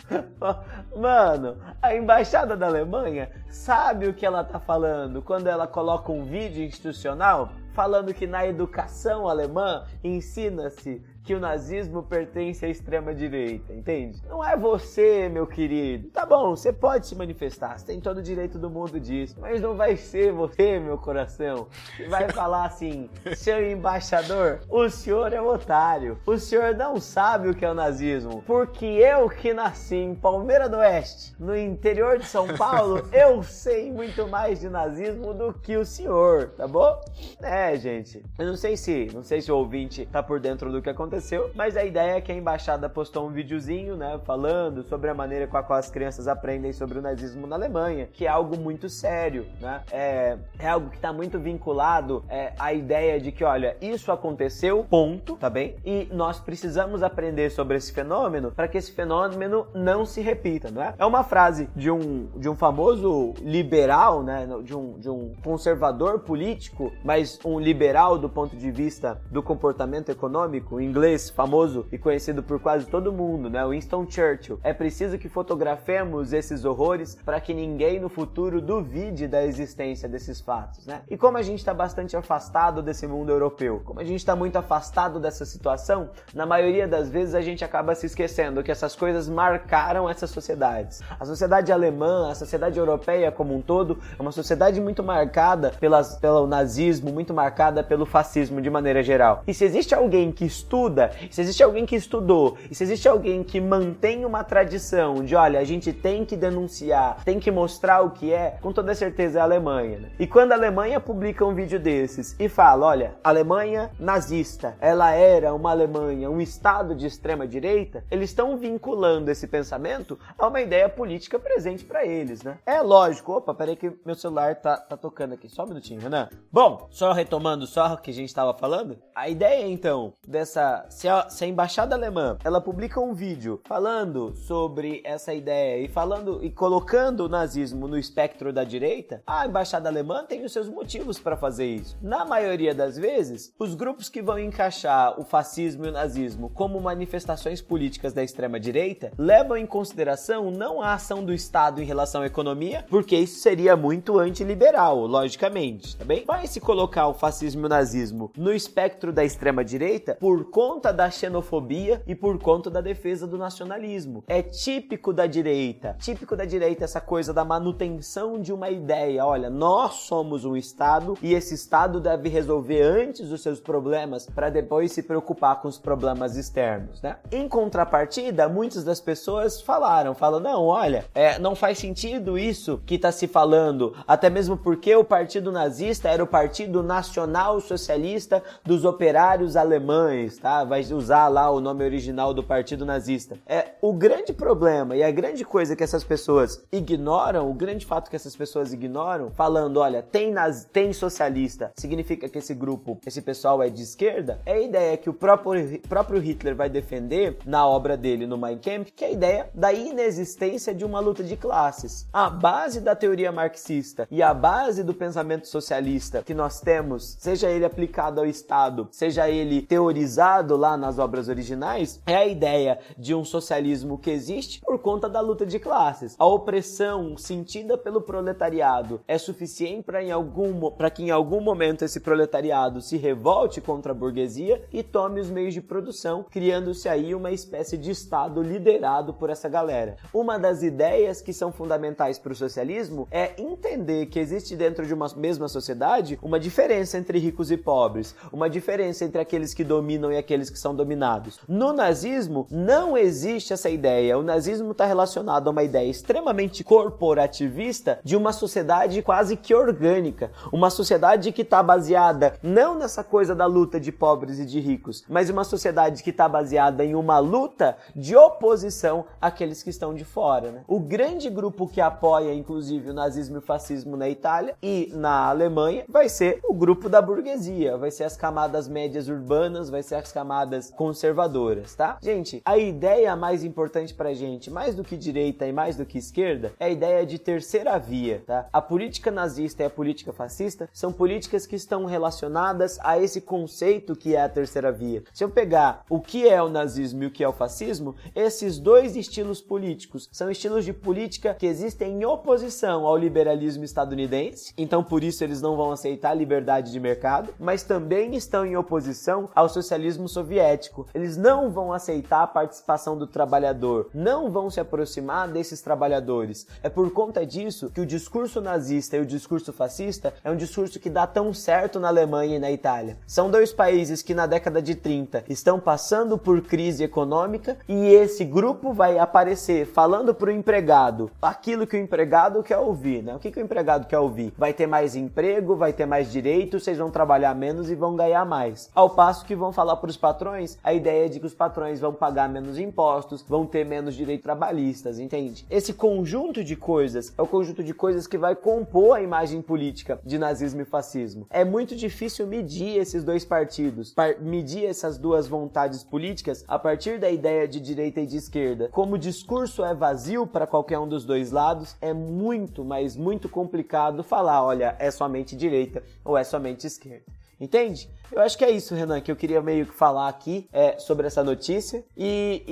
Mano, 0.97 1.57
a 1.83 1.95
embaixada 1.95 2.57
da 2.57 2.67
Alemanha 2.67 3.29
sabe 3.49 4.07
o 4.07 4.15
que 4.15 4.25
ela 4.25 4.45
tá 4.45 4.61
falando 4.61 5.21
quando 5.21 5.49
ela 5.49 5.67
coloca 5.67 6.13
um 6.13 6.25
vídeo 6.25 6.63
institucional 6.63 7.51
falando 7.73 8.15
que 8.15 8.27
na 8.27 8.47
educação 8.47 9.29
alemã 9.29 9.85
ensina-se 10.05 11.03
que 11.27 11.35
o 11.35 11.41
nazismo 11.41 12.05
pertence 12.05 12.65
à 12.65 12.69
extrema 12.69 13.13
direita, 13.13 13.75
entende? 13.75 14.23
Não 14.29 14.45
é 14.45 14.57
você, 14.57 15.29
meu 15.29 15.45
querido. 15.45 16.09
Tá 16.11 16.25
bom, 16.25 16.55
você 16.55 16.73
pode 16.73 17.09
se 17.09 17.17
manifestar, 17.17 17.77
você 17.77 17.85
tem 17.85 18.01
todo 18.01 18.19
o 18.19 18.23
direito 18.23 18.61
do 18.61 18.71
mundo 18.71 19.01
disso, 19.01 19.35
mas 19.41 19.61
não 19.61 19.75
vai 19.75 19.97
ser 19.97 20.31
você, 20.31 20.79
meu 20.79 20.97
coração, 20.97 21.67
que 21.97 22.05
vai 22.05 22.29
falar 22.31 22.67
assim: 22.67 23.11
seu 23.35 23.69
embaixador, 23.69 24.61
o 24.71 24.89
senhor 24.89 25.33
é 25.33 25.43
um 25.43 25.49
otário, 25.49 26.17
o 26.25 26.39
senhor 26.39 26.77
não 26.77 27.01
sabe 27.01 27.49
o 27.49 27.55
que 27.55 27.65
é 27.65 27.71
o 27.71 27.75
nazismo, 27.75 28.45
porque 28.47 28.87
eu 28.87 29.29
que 29.29 29.53
nasci 29.53 29.97
em 29.97 30.15
Palmeira 30.15 30.69
do 30.69 30.77
Oeste, 30.77 31.35
no 31.41 31.57
interior 31.57 32.19
de 32.19 32.27
São 32.27 32.47
Paulo, 32.57 33.03
eu 33.13 33.43
sei 33.43 33.91
muito 33.91 34.29
mais 34.29 34.61
de 34.61 34.69
nazismo 34.69 35.35
do 35.35 35.53
que 35.53 35.77
o 35.77 35.85
senhor, 35.85 36.51
tá 36.51 36.69
bom? 36.69 37.01
É, 37.43 37.77
gente. 37.77 38.25
Eu 38.39 38.47
não 38.47 38.57
sei 38.57 38.77
se, 38.77 39.11
não 39.13 39.25
sei 39.25 39.41
se 39.41 39.51
o 39.51 39.57
ouvinte 39.57 40.07
tá 40.07 40.23
por 40.23 40.39
dentro 40.39 40.71
do 40.71 40.81
que 40.81 40.89
aconteceu 40.89 41.16
aconteceu, 41.17 41.51
mas 41.55 41.77
a 41.77 41.85
ideia 41.85 42.17
é 42.17 42.21
que 42.21 42.31
a 42.31 42.35
embaixada 42.35 42.89
postou 42.89 43.27
um 43.27 43.31
videozinho, 43.31 43.97
né, 43.97 44.21
falando 44.25 44.83
sobre 44.83 45.09
a 45.09 45.15
maneira 45.15 45.47
com 45.47 45.57
a 45.57 45.63
qual 45.63 45.79
as 45.79 45.91
crianças 45.91 46.29
aprendem 46.29 46.73
sobre 46.73 46.99
o 46.99 47.03
nazismo 47.03 47.47
na 47.47 47.57
Alemanha, 47.57 48.09
que 48.13 48.27
é 48.27 48.29
algo 48.29 48.57
muito 48.57 48.89
sério, 48.89 49.47
né? 49.61 49.83
É, 49.91 50.37
é 50.59 50.69
algo 50.69 50.91
que 50.91 50.97
está 50.97 51.13
muito 51.13 51.39
vinculado 51.39 52.25
é, 52.29 52.53
à 52.59 52.73
ideia 52.73 53.19
de 53.19 53.33
que, 53.33 53.45
olha, 53.45 53.77
isso 53.81 54.13
aconteceu, 54.13 54.85
ponto, 54.89 55.37
tá 55.37 55.49
bem? 55.49 55.77
E 55.85 56.09
nós 56.13 56.39
precisamos 56.39 57.03
aprender 57.03 57.51
sobre 57.51 57.77
esse 57.77 57.93
fenômeno 57.93 58.51
para 58.51 58.69
que 58.69 58.77
esse 58.77 58.93
fenômeno 58.93 59.67
não 59.75 60.05
se 60.05 60.21
repita, 60.21 60.71
não 60.71 60.83
é? 60.83 60.95
É 60.99 61.07
uma 61.07 61.25
frase 61.25 61.69
de 61.75 61.91
um, 61.91 62.27
de 62.37 62.49
um 62.49 62.55
famoso 62.55 63.35
liberal, 63.41 64.23
né, 64.23 64.47
de 64.63 64.77
um, 64.77 64.99
de 64.99 65.09
um 65.09 65.33
conservador 65.43 66.21
político, 66.21 66.93
mas 67.03 67.39
um 67.45 67.59
liberal 67.59 68.19
do 68.19 68.29
ponto 68.29 68.57
de 68.57 68.71
vista 68.71 69.21
do 69.31 69.43
comportamento 69.43 70.11
econômico 70.11 70.81
inglês 70.81 71.06
inglês 71.07 71.31
famoso 71.31 71.87
e 71.93 71.99
conhecido 71.99 72.43
por 72.43 72.59
quase 72.59 72.87
todo 72.87 73.13
mundo, 73.13 73.49
né? 73.49 73.65
Winston 73.65 74.07
Churchill. 74.09 74.59
É 74.63 74.73
preciso 74.73 75.17
que 75.19 75.29
fotografemos 75.29 76.33
esses 76.33 76.65
horrores 76.65 77.17
para 77.25 77.41
que 77.41 77.55
ninguém 77.55 78.01
no 78.01 78.09
futuro 78.09 78.61
duvide 78.61 79.29
da 79.29 79.45
existência 79.45 80.09
desses 80.09 80.41
fatos, 80.41 80.85
né? 80.85 81.03
E 81.09 81.17
como 81.17 81.39
a 81.39 81.43
gente 81.43 81.61
está 81.61 81.73
bastante 81.73 82.17
afastado 82.17 82.83
desse 82.83 83.07
mundo 83.07 83.31
europeu, 83.31 83.83
como 83.85 84.01
a 84.01 84.05
gente 84.05 84.19
está 84.19 84.35
muito 84.35 84.57
afastado 84.57 85.21
dessa 85.21 85.45
situação, 85.45 86.11
na 86.35 86.45
maioria 86.45 86.89
das 86.89 87.09
vezes 87.09 87.35
a 87.35 87.41
gente 87.41 87.65
acaba 87.65 87.95
se 87.95 88.07
esquecendo 88.07 88.63
que 88.65 88.73
essas 88.73 88.97
coisas 88.97 89.29
marcaram 89.29 90.11
essas 90.11 90.31
sociedades. 90.31 91.01
A 91.21 91.25
sociedade 91.25 91.71
alemã, 91.71 92.31
a 92.31 92.35
sociedade 92.35 92.79
europeia 92.79 93.31
como 93.31 93.55
um 93.55 93.63
todo, 93.63 93.99
é 94.19 94.21
uma 94.21 94.33
sociedade 94.33 94.81
muito 94.81 95.05
marcada 95.05 95.71
pelas, 95.79 96.17
pelo 96.17 96.47
nazismo, 96.47 97.13
muito 97.13 97.33
marcada 97.33 97.85
pelo 97.85 98.05
fascismo 98.05 98.61
de 98.61 98.71
maneira 98.71 99.03
geral. 99.03 99.45
E 99.47 99.55
se 99.55 99.65
existe 99.65 99.95
alguém 99.95 100.33
que 100.33 100.45
estuda 100.45 100.96
estuda, 100.97 101.11
se 101.31 101.41
existe 101.41 101.63
alguém 101.63 101.85
que 101.85 101.95
estudou, 101.95 102.57
se 102.73 102.83
existe 102.83 103.07
alguém 103.07 103.45
que 103.45 103.61
mantém 103.61 104.25
uma 104.25 104.43
tradição 104.43 105.23
de, 105.23 105.37
olha, 105.37 105.61
a 105.61 105.65
gente 105.65 105.93
tem 105.93 106.25
que 106.25 106.37
denunciar, 106.37 107.23
tem 107.25 107.39
que 107.39 107.51
mostrar 107.51 108.01
o 108.03 108.11
que 108.11 108.33
é, 108.33 108.59
com 108.63 108.73
toda 108.73 108.95
certeza 108.95 109.39
é 109.39 109.41
a 109.41 109.45
Alemanha. 109.45 109.99
Né? 109.99 110.11
E 110.19 110.27
quando 110.27 110.53
a 110.53 110.55
Alemanha 110.55 110.99
publica 110.99 111.45
um 111.45 111.55
vídeo 111.55 111.79
desses 111.79 112.35
e 112.39 112.49
fala, 112.49 112.87
olha, 112.87 113.15
Alemanha 113.23 113.91
nazista, 113.99 114.77
ela 114.81 115.13
era 115.13 115.53
uma 115.53 115.71
Alemanha, 115.71 116.31
um 116.31 116.41
estado 116.41 116.95
de 116.95 117.07
extrema 117.07 117.47
direita, 117.47 118.05
eles 118.11 118.31
estão 118.31 118.57
vinculando 118.57 119.31
esse 119.31 119.47
pensamento 119.47 120.19
a 120.39 120.49
uma 120.49 120.61
ideia 120.61 120.89
política 120.89 121.39
presente 121.39 121.85
para 121.85 122.07
eles, 122.07 122.43
né? 122.43 122.59
É 122.65 122.81
lógico. 122.81 123.33
Opa, 123.33 123.53
peraí 123.55 123.77
que 123.77 123.93
meu 124.05 124.15
celular 124.15 124.55
tá, 124.57 124.77
tá 124.77 124.97
tocando 124.97 125.35
aqui. 125.35 125.49
Só 125.49 125.65
um 125.65 125.69
minutinho, 125.69 126.01
Renan. 126.01 126.29
Bom, 126.51 126.89
só 126.91 127.13
retomando 127.13 127.67
só 127.67 127.95
o 127.95 127.99
que 127.99 128.11
a 128.11 128.15
gente 128.15 128.29
estava 128.29 128.55
falando, 128.55 128.99
a 129.15 129.29
ideia 129.29 129.67
então 129.67 130.13
dessa 130.27 130.86
se 130.89 131.09
a, 131.09 131.29
se 131.29 131.45
a 131.45 131.49
embaixada 131.49 131.95
alemã 131.95 132.37
ela 132.45 132.61
publica 132.61 133.01
um 133.01 133.13
vídeo 133.13 133.61
falando 133.65 134.35
sobre 134.37 135.01
essa 135.05 135.33
ideia 135.33 135.85
e 135.85 135.89
falando 135.89 136.41
e 136.43 136.51
colocando 136.51 137.21
o 137.21 137.29
nazismo 137.29 137.89
no 137.89 137.99
espectro 137.99 138.53
da 138.53 138.65
direita, 138.65 139.23
a 139.27 139.47
embaixada 139.47 139.89
alemã 139.89 140.25
tem 140.25 140.45
os 140.45 140.53
seus 140.53 140.69
motivos 140.69 141.19
para 141.19 141.37
fazer 141.37 141.67
isso. 141.67 141.97
Na 142.01 142.25
maioria 142.25 142.75
das 142.75 142.97
vezes, 142.97 143.53
os 143.59 143.75
grupos 143.75 144.09
que 144.09 144.23
vão 144.23 144.39
encaixar 144.39 145.19
o 145.21 145.25
fascismo 145.25 145.87
e 145.87 145.89
o 145.89 145.93
nazismo 145.93 146.51
como 146.51 146.81
manifestações 146.81 147.61
políticas 147.61 148.13
da 148.13 148.23
extrema 148.23 148.59
direita 148.59 149.13
levam 149.19 149.57
em 149.57 149.67
consideração 149.67 150.51
não 150.51 150.81
a 150.81 150.95
ação 150.95 151.25
do 151.25 151.33
Estado 151.33 151.83
em 151.83 151.85
relação 151.85 152.23
à 152.23 152.27
economia, 152.27 152.85
porque 152.89 153.17
isso 153.17 153.41
seria 153.41 153.77
muito 153.77 154.19
antiliberal, 154.19 155.07
logicamente, 155.07 155.97
tá 155.97 156.05
bem? 156.05 156.25
Vai 156.25 156.47
se 156.47 156.61
colocar 156.61 157.09
o 157.09 157.15
fascismo 157.15 157.63
e 157.63 157.67
o 157.67 157.69
nazismo 157.69 158.31
no 158.37 158.53
espectro 158.53 159.13
da 159.13 159.25
extrema 159.25 159.65
direita 159.65 160.17
por 160.19 160.51
conta 160.51 160.76
da 160.93 161.11
xenofobia 161.11 162.03
e 162.07 162.15
por 162.15 162.39
conta 162.39 162.71
da 162.71 162.81
defesa 162.81 163.27
do 163.27 163.39
nacionalismo. 163.39 164.23
É 164.27 164.43
típico 164.43 165.13
da 165.13 165.27
direita, 165.27 165.97
típico 165.99 166.37
da 166.37 166.45
direita 166.45 166.85
essa 166.85 167.01
coisa 167.01 167.33
da 167.33 167.45
manutenção 167.45 168.41
de 168.41 168.53
uma 168.53 168.69
ideia. 168.71 169.25
Olha, 169.25 169.49
nós 169.49 169.95
somos 169.95 170.45
um 170.45 170.57
Estado 170.57 171.15
e 171.23 171.35
esse 171.35 171.55
Estado 171.55 171.99
deve 171.99 172.29
resolver 172.29 172.83
antes 172.83 173.33
os 173.33 173.43
seus 173.43 173.59
problemas 173.59 174.27
para 174.27 174.51
depois 174.51 174.93
se 174.93 175.03
preocupar 175.03 175.61
com 175.61 175.69
os 175.69 175.79
problemas 175.79 176.37
externos, 176.37 177.01
né? 177.01 177.17
Em 177.33 177.49
contrapartida, 177.49 178.49
muitas 178.49 178.85
das 178.85 179.01
pessoas 179.01 179.61
falaram, 179.61 180.15
falam, 180.15 180.41
não, 180.41 180.67
olha, 180.67 181.07
é, 181.15 181.39
não 181.39 181.55
faz 181.55 181.79
sentido 181.79 182.39
isso 182.39 182.81
que 182.85 182.97
está 182.97 183.11
se 183.11 183.27
falando, 183.27 183.95
até 184.07 184.29
mesmo 184.29 184.57
porque 184.57 184.95
o 184.95 185.05
partido 185.05 185.51
nazista 185.51 186.09
era 186.09 186.23
o 186.23 186.27
partido 186.27 186.83
nacional 186.83 187.61
socialista 187.61 188.43
dos 188.65 188.85
operários 188.85 189.57
alemães, 189.57 190.39
tá? 190.39 190.56
Vai 190.65 190.83
usar 190.93 191.29
lá 191.29 191.51
o 191.51 191.61
nome 191.61 191.85
original 191.85 192.33
do 192.33 192.43
partido 192.43 192.85
nazista. 192.85 193.39
É 193.47 193.73
o 193.81 193.93
grande 193.93 194.33
problema 194.33 194.97
e 194.97 195.03
a 195.03 195.11
grande 195.11 195.45
coisa 195.45 195.77
que 195.77 195.85
essas 195.85 196.05
pessoas 196.05 196.65
ignoram, 196.73 197.51
o 197.51 197.55
grande 197.55 197.87
fato 197.87 198.11
que 198.11 198.17
essas 198.17 198.37
pessoas 198.37 198.73
ignoram, 198.73 199.31
falando, 199.31 199.79
olha, 199.79 200.03
tem 200.03 200.33
naz... 200.33 200.65
tem 200.65 200.93
socialista, 200.93 201.73
significa 201.77 202.29
que 202.29 202.39
esse 202.39 202.55
grupo, 202.55 202.99
esse 203.07 203.23
pessoal 203.23 203.63
é 203.63 203.69
de 203.69 203.83
esquerda, 203.83 204.41
é 204.45 204.53
a 204.53 204.61
ideia 204.61 204.97
que 204.97 205.11
o 205.11 205.15
próprio, 205.15 205.81
próprio 205.81 206.21
Hitler 206.21 206.55
vai 206.55 206.69
defender 206.69 207.39
na 207.45 207.67
obra 207.67 207.97
dele 207.97 208.27
no 208.27 208.39
Mein 208.39 208.59
Kampf, 208.59 208.93
que 208.93 209.05
é 209.05 209.09
a 209.09 209.13
ideia 209.13 209.51
da 209.55 209.73
inexistência 209.73 210.75
de 210.75 210.85
uma 210.85 211.01
luta 211.01 211.23
de 211.23 211.37
classes. 211.37 212.07
A 212.13 212.29
base 212.31 212.81
da 212.81 212.95
teoria 212.95 213.33
marxista 213.33 214.07
e 214.11 214.23
a 214.23 214.33
base 214.33 214.83
do 214.83 214.95
pensamento 214.95 215.49
socialista 215.49 216.23
que 216.23 216.35
nós 216.35 216.61
temos, 216.61 217.17
seja 217.19 217.51
ele 217.51 217.65
aplicado 217.65 218.21
ao 218.21 218.27
Estado, 218.27 218.89
seja 218.91 219.29
ele 219.29 219.63
teorizado 219.63 220.46
lá 220.55 220.77
nas 220.77 220.99
obras 220.99 221.29
originais, 221.29 222.03
é 222.07 222.15
a 222.15 222.27
ideia 222.27 222.79
de 222.99 223.15
um 223.15 223.25
socialismo 223.25 223.97
que 223.97 224.11
existe 224.11 224.61
por 224.61 224.79
conta 224.79 225.09
da 225.09 225.21
luta 225.21 225.47
de 225.47 225.59
classes. 225.59 226.15
A 226.19 226.27
opressão 226.27 227.17
sentida 227.17 227.79
pelo 227.79 228.03
proletariado 228.03 229.01
é 229.09 229.17
suficiente 229.17 229.83
para 229.83 230.03
em 230.03 230.13
algum 230.13 230.71
para 230.71 230.91
que 230.91 231.03
em 231.03 231.11
algum 231.11 231.41
momento 231.41 231.85
esse 231.85 232.01
proletariado 232.01 232.83
se 232.83 232.97
revolte 232.97 233.61
contra 233.61 233.93
a 233.93 233.95
burguesia 233.95 234.63
e 234.73 234.83
tome 234.83 235.21
os 235.21 235.31
meios 235.31 235.55
de 235.55 235.63
produção, 235.63 236.25
criando-se 236.31 236.89
aí 236.89 237.15
uma 237.15 237.33
espécie 237.33 237.79
de 237.79 237.91
estado 237.91 238.43
liderado 238.43 239.15
por 239.15 239.31
essa 239.31 239.49
galera. 239.49 239.97
Uma 240.13 240.39
das 240.39 240.63
ideias 240.63 241.23
que 241.23 241.33
são 241.33 241.51
fundamentais 241.51 242.19
para 242.19 242.33
o 242.33 242.37
socialismo 242.37 243.09
é 243.11 243.41
entender 243.41 244.07
que 244.07 244.19
existe 244.19 244.55
dentro 244.55 244.87
de 244.87 244.93
uma 244.93 245.07
mesma 245.17 245.49
sociedade 245.49 246.19
uma 246.23 246.39
diferença 246.39 246.99
entre 246.99 247.19
ricos 247.19 247.51
e 247.51 247.57
pobres, 247.57 248.15
uma 248.33 248.51
diferença 248.51 249.05
entre 249.05 249.21
aqueles 249.21 249.55
que 249.55 249.65
dominam 249.65 250.13
e 250.13 250.17
aqueles 250.17 250.36
que 250.45 250.59
são 250.59 250.75
dominados. 250.75 251.41
No 251.49 251.73
nazismo 251.73 252.47
não 252.51 252.97
existe 252.97 253.53
essa 253.53 253.71
ideia. 253.71 254.19
O 254.19 254.23
nazismo 254.23 254.73
está 254.73 254.85
relacionado 254.85 255.49
a 255.49 255.51
uma 255.51 255.63
ideia 255.63 255.89
extremamente 255.89 256.63
corporativista 256.63 257.99
de 258.05 258.17
uma 258.17 258.33
sociedade 258.33 259.03
quase 259.03 259.37
que 259.37 259.55
orgânica, 259.55 260.31
uma 260.53 260.71
sociedade 260.71 261.33
que 261.33 261.43
está 261.43 261.63
baseada 261.63 262.35
não 262.43 262.75
nessa 262.75 263.03
coisa 263.03 263.35
da 263.35 263.47
luta 263.47 263.81
de 263.81 263.91
pobres 263.91 264.39
e 264.39 264.45
de 264.45 264.61
ricos, 264.61 265.05
mas 265.09 265.31
uma 265.31 265.45
sociedade 265.45 266.03
que 266.03 266.11
está 266.11 266.29
baseada 266.29 266.85
em 266.85 266.95
uma 266.95 267.19
luta 267.19 267.77
de 267.95 268.17
oposição 268.17 269.05
àqueles 269.21 269.63
que 269.63 269.71
estão 269.71 269.95
de 269.95 270.05
fora. 270.05 270.51
Né? 270.51 270.65
O 270.67 270.81
grande 270.81 271.31
grupo 271.31 271.67
que 271.67 271.81
apoia, 271.81 272.35
inclusive, 272.35 272.91
o 272.91 272.95
nazismo 272.95 273.37
e 273.37 273.39
o 273.39 273.43
fascismo 273.43 273.97
na 273.97 274.09
Itália 274.09 274.55
e 274.63 274.91
na 274.95 275.29
Alemanha 275.29 275.85
vai 275.89 276.09
ser 276.09 276.41
o 276.45 276.55
grupo 276.55 276.89
da 276.89 277.01
burguesia, 277.01 277.77
vai 277.77 277.91
ser 277.91 278.05
as 278.05 278.17
camadas 278.17 278.69
médias 278.69 279.09
urbanas, 279.09 279.71
vai 279.71 279.83
ser 279.83 279.97
as 279.97 280.13
camadas 280.13 280.26
conservadoras, 280.71 281.75
tá? 281.75 281.99
Gente, 282.03 282.43
a 282.45 282.57
ideia 282.59 283.15
mais 283.17 283.45
importante 283.45 283.95
pra 283.95 284.15
gente, 284.15 284.51
mais 284.51 284.75
do 284.75 284.85
que 284.85 284.97
direita 284.97 285.47
e 285.47 285.53
mais 285.53 285.77
do 285.77 285.87
que 285.87 285.99
esquerda, 285.99 286.53
é 286.59 286.67
a 286.67 286.71
ideia 286.71 287.07
de 287.07 287.19
terceira 287.19 287.79
via, 287.79 288.23
tá? 288.27 288.49
A 288.53 288.61
política 288.61 289.11
nazista 289.11 289.63
e 289.63 289.67
a 289.67 289.71
política 289.71 290.13
fascista 290.13 290.69
são 290.73 290.93
políticas 290.93 291.47
que 291.47 291.57
estão 291.57 291.85
relacionadas 291.85 292.79
a 292.83 292.99
esse 292.99 293.21
conceito 293.21 293.97
que 293.97 294.15
é 294.15 294.23
a 294.23 294.29
terceira 294.29 294.73
via. 294.73 295.03
Se 295.13 295.25
eu 295.25 295.31
pegar 295.31 295.85
o 295.89 296.01
que 296.01 296.29
é 296.29 296.43
o 296.43 296.49
nazismo 296.49 297.03
e 297.03 297.07
o 297.07 297.11
que 297.11 297.25
é 297.25 297.29
o 297.29 297.33
fascismo, 297.33 297.95
esses 298.15 298.59
dois 298.59 298.97
estilos 298.97 299.41
políticos 299.41 300.09
são 300.13 300.31
estilos 300.31 300.65
de 300.65 300.73
política 300.73 301.35
que 301.35 301.47
existem 301.47 301.93
em 301.93 302.05
oposição 302.05 302.87
ao 302.87 302.97
liberalismo 302.97 303.65
estadunidense, 303.65 304.53
então 304.57 304.83
por 304.83 305.03
isso 305.03 305.23
eles 305.23 305.41
não 305.41 305.57
vão 305.57 305.73
aceitar 305.73 306.11
a 306.11 306.15
liberdade 306.15 306.73
de 306.73 306.81
mercado, 306.81 307.35
mas 307.39 307.63
também 307.63 308.15
estão 308.15 308.45
em 308.45 308.57
oposição 308.57 309.29
ao 309.35 309.49
socialismo 309.49 310.09
soviético. 310.17 310.87
Eles 310.95 311.17
não 311.19 311.51
vão 311.51 311.75
aceitar 311.75 312.23
a 312.23 312.27
participação 312.27 312.97
do 312.97 313.07
trabalhador, 313.07 313.91
não 313.93 314.31
vão 314.31 314.49
se 314.49 314.59
aproximar 314.59 315.29
desses 315.29 315.61
trabalhadores. 315.61 316.47
É 316.63 316.71
por 316.71 316.91
conta 316.91 317.27
disso 317.27 317.71
que 317.71 317.83
o 317.83 317.87
discurso 317.87 318.41
nazista 318.41 318.97
e 318.97 319.01
o 319.01 319.07
discurso 319.07 319.53
fascista 319.53 320.15
é 320.25 320.31
um 320.31 320.37
discurso 320.37 320.81
que 320.81 320.89
dá 320.89 321.07
tão 321.07 321.35
certo 321.35 321.79
na 321.79 321.89
Alemanha 321.89 322.37
e 322.37 322.39
na 322.39 322.51
Itália. 322.51 322.97
São 323.07 323.31
dois 323.31 323.53
países 323.53 324.01
que 324.01 324.15
na 324.15 324.27
década 324.27 324.63
de 324.63 324.75
30 324.75 325.25
estão 325.29 325.61
passando 325.61 326.17
por 326.17 326.41
crise 326.41 326.83
econômica 326.83 327.59
e 327.69 327.89
esse 327.89 328.25
grupo 328.25 328.73
vai 328.73 328.99
aparecer 328.99 329.67
falando 329.67 330.15
para 330.15 330.31
o 330.31 330.33
empregado 330.33 331.11
aquilo 331.21 331.67
que 331.67 331.77
o 331.77 331.81
empregado 331.81 332.43
quer 332.43 332.59
ouvir, 332.59 333.03
né? 333.03 333.15
O 333.15 333.19
que, 333.19 333.31
que 333.31 333.39
o 333.39 333.43
empregado 333.43 333.87
quer 333.87 333.99
ouvir? 333.99 334.33
Vai 334.39 334.55
ter 334.55 334.67
mais 334.67 334.97
emprego, 334.97 335.57
vai 335.57 335.73
ter 335.73 335.85
mais 335.85 336.11
direitos, 336.11 336.65
vocês 336.65 336.79
vão 336.79 336.91
trabalhar 336.91 337.35
menos 337.35 337.71
e 337.71 337.75
vão 337.75 337.95
ganhar 337.95 338.25
mais. 338.25 338.71
Ao 338.75 338.89
passo 338.89 339.27
que 339.27 339.37
vão 339.37 339.53
falar 339.53 339.77
para 339.77 339.91
os 339.91 339.97
patrões 340.07 340.57
a 340.63 340.73
ideia 340.73 341.09
de 341.09 341.19
que 341.19 341.27
os 341.27 341.35
patrões 341.35 341.81
vão 341.81 341.93
pagar 341.93 342.29
menos 342.29 342.61
impostos, 342.61 343.25
vão 343.29 343.45
ter 343.45 343.65
menos 343.65 343.97
direitos 343.97 344.23
trabalhistas, 344.23 345.01
entende? 345.01 345.45
Esse 345.51 345.73
conjunto 345.73 346.45
de 346.45 346.55
coisas 346.55 347.13
é 347.19 347.23
o 347.23 347.27
conjunto 347.27 347.65
de 347.65 347.75
coisas 347.75 348.07
que 348.07 348.17
vai 348.17 348.37
compor 348.37 348.97
a 348.97 349.03
imagem 349.03 349.43
política 349.43 349.99
de 350.05 350.17
nazismo 350.17 350.61
e 350.61 350.65
fascismo. 350.65 351.27
É 351.29 351.45
muito 351.45 351.75
difícil 351.75 352.25
medir 352.25 352.79
esses 352.79 353.03
dois 353.03 353.25
partidos, 353.25 353.93
medir 354.21 354.67
essas 354.67 354.97
duas 354.97 355.27
vontades 355.27 355.83
políticas 355.83 356.45
a 356.47 356.57
partir 356.57 357.01
da 357.01 357.11
ideia 357.11 357.49
de 357.49 357.59
direita 357.59 358.01
e 358.01 358.07
de 358.07 358.17
esquerda. 358.17 358.69
Como 358.71 358.95
o 358.95 358.99
discurso 358.99 359.65
é 359.65 359.75
vazio 359.75 360.25
para 360.25 360.47
qualquer 360.47 360.79
um 360.79 360.89
dos 360.89 361.05
dois 361.05 361.33
lados, 361.33 361.75
é 361.81 361.93
muito, 361.93 362.65
mas 362.65 362.95
muito 362.95 363.29
complicado 363.29 364.05
falar, 364.05 364.45
olha, 364.45 364.77
é 364.79 364.89
somente 364.89 365.35
direita 365.35 365.83
ou 366.05 366.17
é 366.17 366.23
somente 366.23 366.65
esquerda. 366.65 367.16
Entende? 367.41 367.91
Eu 368.11 368.23
acho 368.23 368.39
que 368.39 368.45
é 368.45 368.51
isso, 368.51 368.75
Renan, 368.75 369.01
que 369.01 369.11
eu 369.11 369.17
queria 369.17 369.43
meio 369.43 369.67
que 369.67 369.75
falar 369.75 370.09
aqui 370.09 370.49
é, 370.53 370.79
sobre 370.79 371.07
essa 371.07 371.23
notícia 371.23 371.85
e, 371.97 372.43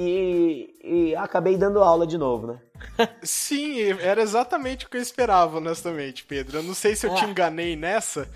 e, 0.85 1.11
e 1.11 1.17
acabei 1.17 1.57
dando 1.57 1.83
aula 1.83 2.07
de 2.07 2.19
novo, 2.19 2.47
né? 2.49 2.61
Sim, 3.23 3.91
era 4.01 4.23
exatamente 4.23 4.87
o 4.87 4.89
que 4.89 4.97
eu 4.97 5.03
esperava, 5.03 5.59
honestamente, 5.59 6.25
Pedro. 6.25 6.59
Eu 6.59 6.63
não 6.63 6.75
sei 6.75 6.95
se 6.95 7.07
eu 7.07 7.15
te 7.15 7.25
ah. 7.25 7.29
enganei 7.29 7.77
nessa, 7.77 8.29